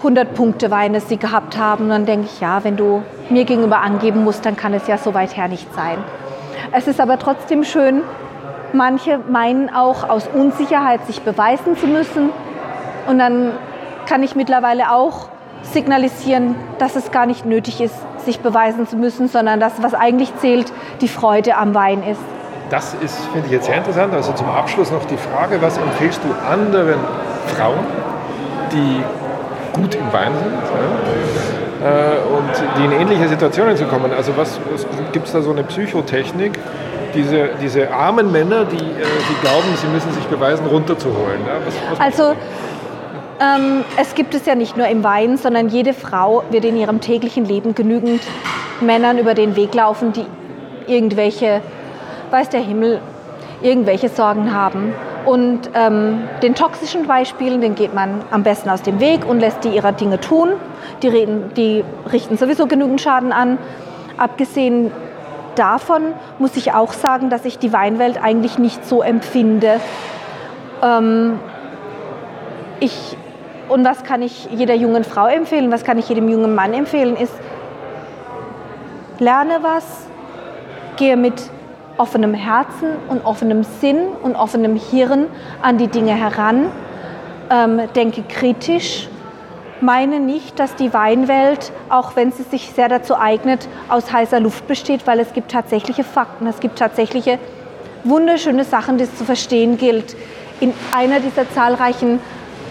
100-Punkte-Weine 0.03 0.99
sie 0.99 1.17
gehabt 1.17 1.57
haben. 1.57 1.85
Und 1.85 1.89
dann 1.89 2.05
denke 2.05 2.25
ich, 2.25 2.39
ja, 2.39 2.63
wenn 2.63 2.77
du 2.77 3.03
mir 3.29 3.45
gegenüber 3.45 3.81
angeben 3.81 4.23
musst, 4.23 4.45
dann 4.45 4.55
kann 4.55 4.73
es 4.73 4.87
ja 4.87 4.97
so 4.97 5.13
weit 5.13 5.35
her 5.37 5.47
nicht 5.47 5.73
sein. 5.73 5.97
Es 6.71 6.87
ist 6.87 6.99
aber 6.99 7.19
trotzdem 7.19 7.63
schön, 7.63 8.01
manche 8.73 9.19
meinen 9.29 9.73
auch 9.73 10.09
aus 10.09 10.27
Unsicherheit 10.27 11.05
sich 11.05 11.21
beweisen 11.21 11.77
zu 11.77 11.87
müssen. 11.87 12.29
Und 13.07 13.19
dann 13.19 13.51
kann 14.05 14.23
ich 14.23 14.35
mittlerweile 14.35 14.91
auch 14.91 15.29
signalisieren, 15.71 16.55
dass 16.79 16.95
es 16.95 17.11
gar 17.11 17.25
nicht 17.25 17.45
nötig 17.45 17.81
ist, 17.81 17.95
sich 18.25 18.39
beweisen 18.39 18.87
zu 18.87 18.95
müssen, 18.95 19.27
sondern 19.27 19.59
dass 19.59 19.81
was 19.81 19.93
eigentlich 19.93 20.35
zählt, 20.37 20.71
die 21.01 21.07
Freude 21.07 21.57
am 21.57 21.73
Wein 21.73 22.03
ist. 22.03 22.21
Das 22.69 22.95
ist, 22.95 23.17
finde 23.31 23.47
ich 23.47 23.53
jetzt 23.53 23.65
sehr 23.65 23.77
interessant. 23.77 24.13
Also 24.13 24.33
zum 24.33 24.49
Abschluss 24.49 24.91
noch 24.91 25.05
die 25.05 25.17
Frage, 25.17 25.61
was 25.61 25.77
empfiehlst 25.77 26.21
du 26.23 26.33
anderen 26.49 26.99
Frauen, 27.47 27.85
die 28.71 29.03
gut 29.79 29.95
im 29.95 30.11
Wein 30.11 30.31
sind 30.33 30.53
ja, 31.81 31.87
äh, 31.87 32.17
und 32.35 32.51
die 32.77 32.85
in 32.85 32.91
ähnliche 32.91 33.27
Situationen 33.27 33.77
zu 33.77 33.85
kommen? 33.85 34.11
Also 34.11 34.35
was, 34.35 34.59
was 34.71 34.85
gibt 35.11 35.27
es 35.27 35.33
da 35.33 35.41
so 35.41 35.51
eine 35.51 35.63
Psychotechnik, 35.63 36.57
diese, 37.13 37.49
diese 37.61 37.93
armen 37.93 38.31
Männer, 38.31 38.65
die, 38.65 38.77
äh, 38.77 39.05
die 39.29 39.41
glauben, 39.41 39.75
sie 39.75 39.87
müssen 39.87 40.11
sich 40.13 40.25
beweisen, 40.25 40.65
runterzuholen? 40.65 41.41
Ja? 41.45 41.53
Was, 41.65 41.75
was 41.91 41.99
also 41.99 42.35
ähm, 43.39 43.83
es 43.97 44.15
gibt 44.15 44.33
es 44.33 44.45
ja 44.45 44.55
nicht 44.55 44.77
nur 44.77 44.87
im 44.87 45.03
Wein, 45.03 45.37
sondern 45.37 45.69
jede 45.69 45.93
Frau 45.93 46.43
wird 46.49 46.65
in 46.65 46.77
ihrem 46.77 47.01
täglichen 47.01 47.45
Leben 47.45 47.75
genügend 47.75 48.21
Männern 48.81 49.17
über 49.17 49.33
den 49.33 49.55
Weg 49.55 49.73
laufen, 49.73 50.13
die 50.13 50.25
irgendwelche, 50.87 51.61
weiß 52.31 52.49
der 52.49 52.61
Himmel, 52.61 53.01
irgendwelche 53.61 54.09
Sorgen 54.09 54.53
haben. 54.53 54.93
Und 55.25 55.69
ähm, 55.73 56.23
den 56.43 56.53
toxischen 56.55 57.07
Beispielen, 57.07 57.59
den 57.59 57.75
geht 57.75 57.93
man 57.93 58.21
am 58.31 58.43
besten 58.43 58.69
aus 58.69 58.83
dem 58.83 58.99
Weg 58.99 59.25
und 59.27 59.39
lässt 59.39 59.63
die 59.63 59.69
ihrer 59.69 59.91
Dinge 59.91 60.19
tun. 60.19 60.49
Die, 61.01 61.07
reden, 61.07 61.51
die 61.55 61.83
richten 62.11 62.37
sowieso 62.37 62.67
genügend 62.67 63.01
Schaden 63.01 63.31
an. 63.31 63.57
Abgesehen 64.17 64.91
davon 65.55 66.13
muss 66.37 66.55
ich 66.55 66.73
auch 66.73 66.93
sagen, 66.93 67.29
dass 67.29 67.43
ich 67.43 67.57
die 67.57 67.73
Weinwelt 67.73 68.21
eigentlich 68.21 68.59
nicht 68.59 68.85
so 68.85 69.01
empfinde. 69.01 69.79
Ähm, 70.83 71.39
ich 72.79 73.17
und 73.69 73.85
was 73.85 74.03
kann 74.03 74.21
ich 74.21 74.47
jeder 74.51 74.75
jungen 74.75 75.03
Frau 75.03 75.27
empfehlen, 75.27 75.71
was 75.71 75.83
kann 75.83 75.97
ich 75.97 76.09
jedem 76.09 76.29
jungen 76.29 76.55
Mann 76.55 76.73
empfehlen, 76.73 77.15
ist, 77.15 77.33
lerne 79.19 79.59
was, 79.61 80.07
gehe 80.97 81.17
mit 81.17 81.33
offenem 81.97 82.33
Herzen 82.33 82.89
und 83.07 83.25
offenem 83.25 83.63
Sinn 83.63 84.07
und 84.21 84.35
offenem 84.35 84.75
Hirn 84.75 85.27
an 85.61 85.77
die 85.77 85.87
Dinge 85.87 86.13
heran, 86.13 86.71
ähm, 87.49 87.81
denke 87.95 88.23
kritisch, 88.23 89.07
meine 89.81 90.19
nicht, 90.19 90.57
dass 90.59 90.75
die 90.75 90.93
Weinwelt, 90.93 91.71
auch 91.89 92.15
wenn 92.15 92.31
sie 92.31 92.43
sich 92.43 92.71
sehr 92.71 92.87
dazu 92.87 93.17
eignet, 93.17 93.67
aus 93.89 94.11
heißer 94.11 94.39
Luft 94.39 94.67
besteht, 94.67 95.05
weil 95.05 95.19
es 95.19 95.33
gibt 95.33 95.51
tatsächliche 95.51 96.03
Fakten, 96.03 96.47
es 96.47 96.59
gibt 96.59 96.79
tatsächliche 96.79 97.39
wunderschöne 98.03 98.63
Sachen, 98.63 98.97
die 98.97 99.03
es 99.03 99.15
zu 99.15 99.25
verstehen 99.25 99.77
gilt. 99.77 100.15
In 100.61 100.73
einer 100.95 101.19
dieser 101.19 101.49
zahlreichen 101.51 102.19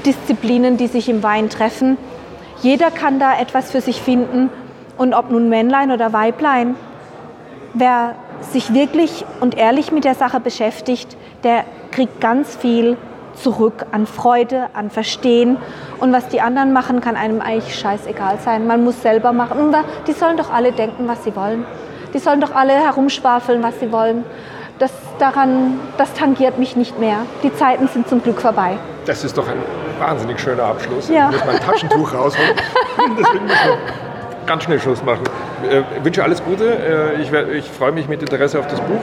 Disziplinen, 0.07 0.77
die 0.77 0.87
sich 0.87 1.09
im 1.09 1.23
Wein 1.23 1.51
treffen. 1.51 1.97
Jeder 2.62 2.90
kann 2.90 3.19
da 3.19 3.38
etwas 3.38 3.71
für 3.71 3.81
sich 3.81 4.01
finden 4.01 4.51
und 4.97 5.14
ob 5.14 5.31
nun 5.31 5.49
Männlein 5.49 5.90
oder 5.90 6.12
Weiblein, 6.12 6.77
wer 7.75 8.14
sich 8.40 8.73
wirklich 8.75 9.25
und 9.40 9.57
ehrlich 9.57 9.93
mit 9.93 10.05
der 10.05 10.14
Sache 10.14 10.40
beschäftigt, 10.40 11.17
der 11.43 11.64
kriegt 11.90 12.21
ganz 12.21 12.57
viel 12.57 12.97
zurück 13.35 13.87
an 13.90 14.07
Freude, 14.07 14.67
an 14.75 14.90
Verstehen. 14.90 15.57
Und 15.99 16.12
was 16.12 16.29
die 16.29 16.40
anderen 16.40 16.73
machen, 16.73 17.01
kann 17.01 17.17
einem 17.17 17.40
eigentlich 17.40 17.79
scheißegal 17.79 18.38
sein. 18.45 18.67
Man 18.67 18.85
muss 18.85 19.03
selber 19.03 19.33
machen. 19.33 19.75
Die 20.07 20.12
sollen 20.12 20.37
doch 20.37 20.53
alle 20.53 20.73
denken, 20.73 21.09
was 21.09 21.25
sie 21.25 21.35
wollen. 21.35 21.64
Die 22.12 22.19
sollen 22.19 22.40
doch 22.40 22.55
alle 22.55 22.73
herumschwafeln, 22.73 23.62
was 23.62 23.81
sie 23.81 23.90
wollen. 23.90 24.25
Das, 24.79 24.93
daran, 25.19 25.81
das 25.99 26.12
tangiert 26.14 26.59
mich 26.59 26.77
nicht 26.77 26.99
mehr. 26.99 27.19
Die 27.43 27.55
Zeiten 27.55 27.88
sind 27.88 28.09
zum 28.09 28.23
Glück 28.23 28.40
vorbei. 28.40 28.77
Das 29.07 29.25
ist 29.25 29.37
doch 29.37 29.49
ein 29.49 29.59
wahnsinnig 29.98 30.40
schöner 30.40 30.64
Abschluss. 30.64 31.09
Ja. 31.09 31.30
Ich 31.30 31.37
muss 31.37 31.46
mein 31.46 31.61
Taschentuch 31.61 32.14
rausholen. 32.14 32.54
Deswegen 33.18 33.44
müssen 33.44 33.68
wir 33.68 33.78
ganz 34.46 34.64
schnell 34.64 34.80
Schluss 34.80 35.02
machen. 35.02 35.24
Ich 35.62 35.70
äh, 35.74 36.04
wünsche 36.04 36.22
alles 36.22 36.42
Gute. 36.44 37.16
Äh, 37.18 37.22
ich, 37.22 37.33
ich 37.33 37.70
freue 37.70 37.92
mich 37.92 38.09
mit 38.09 38.22
Interesse 38.22 38.59
auf 38.59 38.66
das 38.66 38.80
Buch 38.80 39.00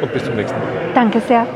und 0.00 0.12
bis 0.12 0.24
zum 0.24 0.34
nächsten 0.34 0.58
Mal. 0.58 0.68
Danke 0.94 1.20
sehr. 1.20 1.46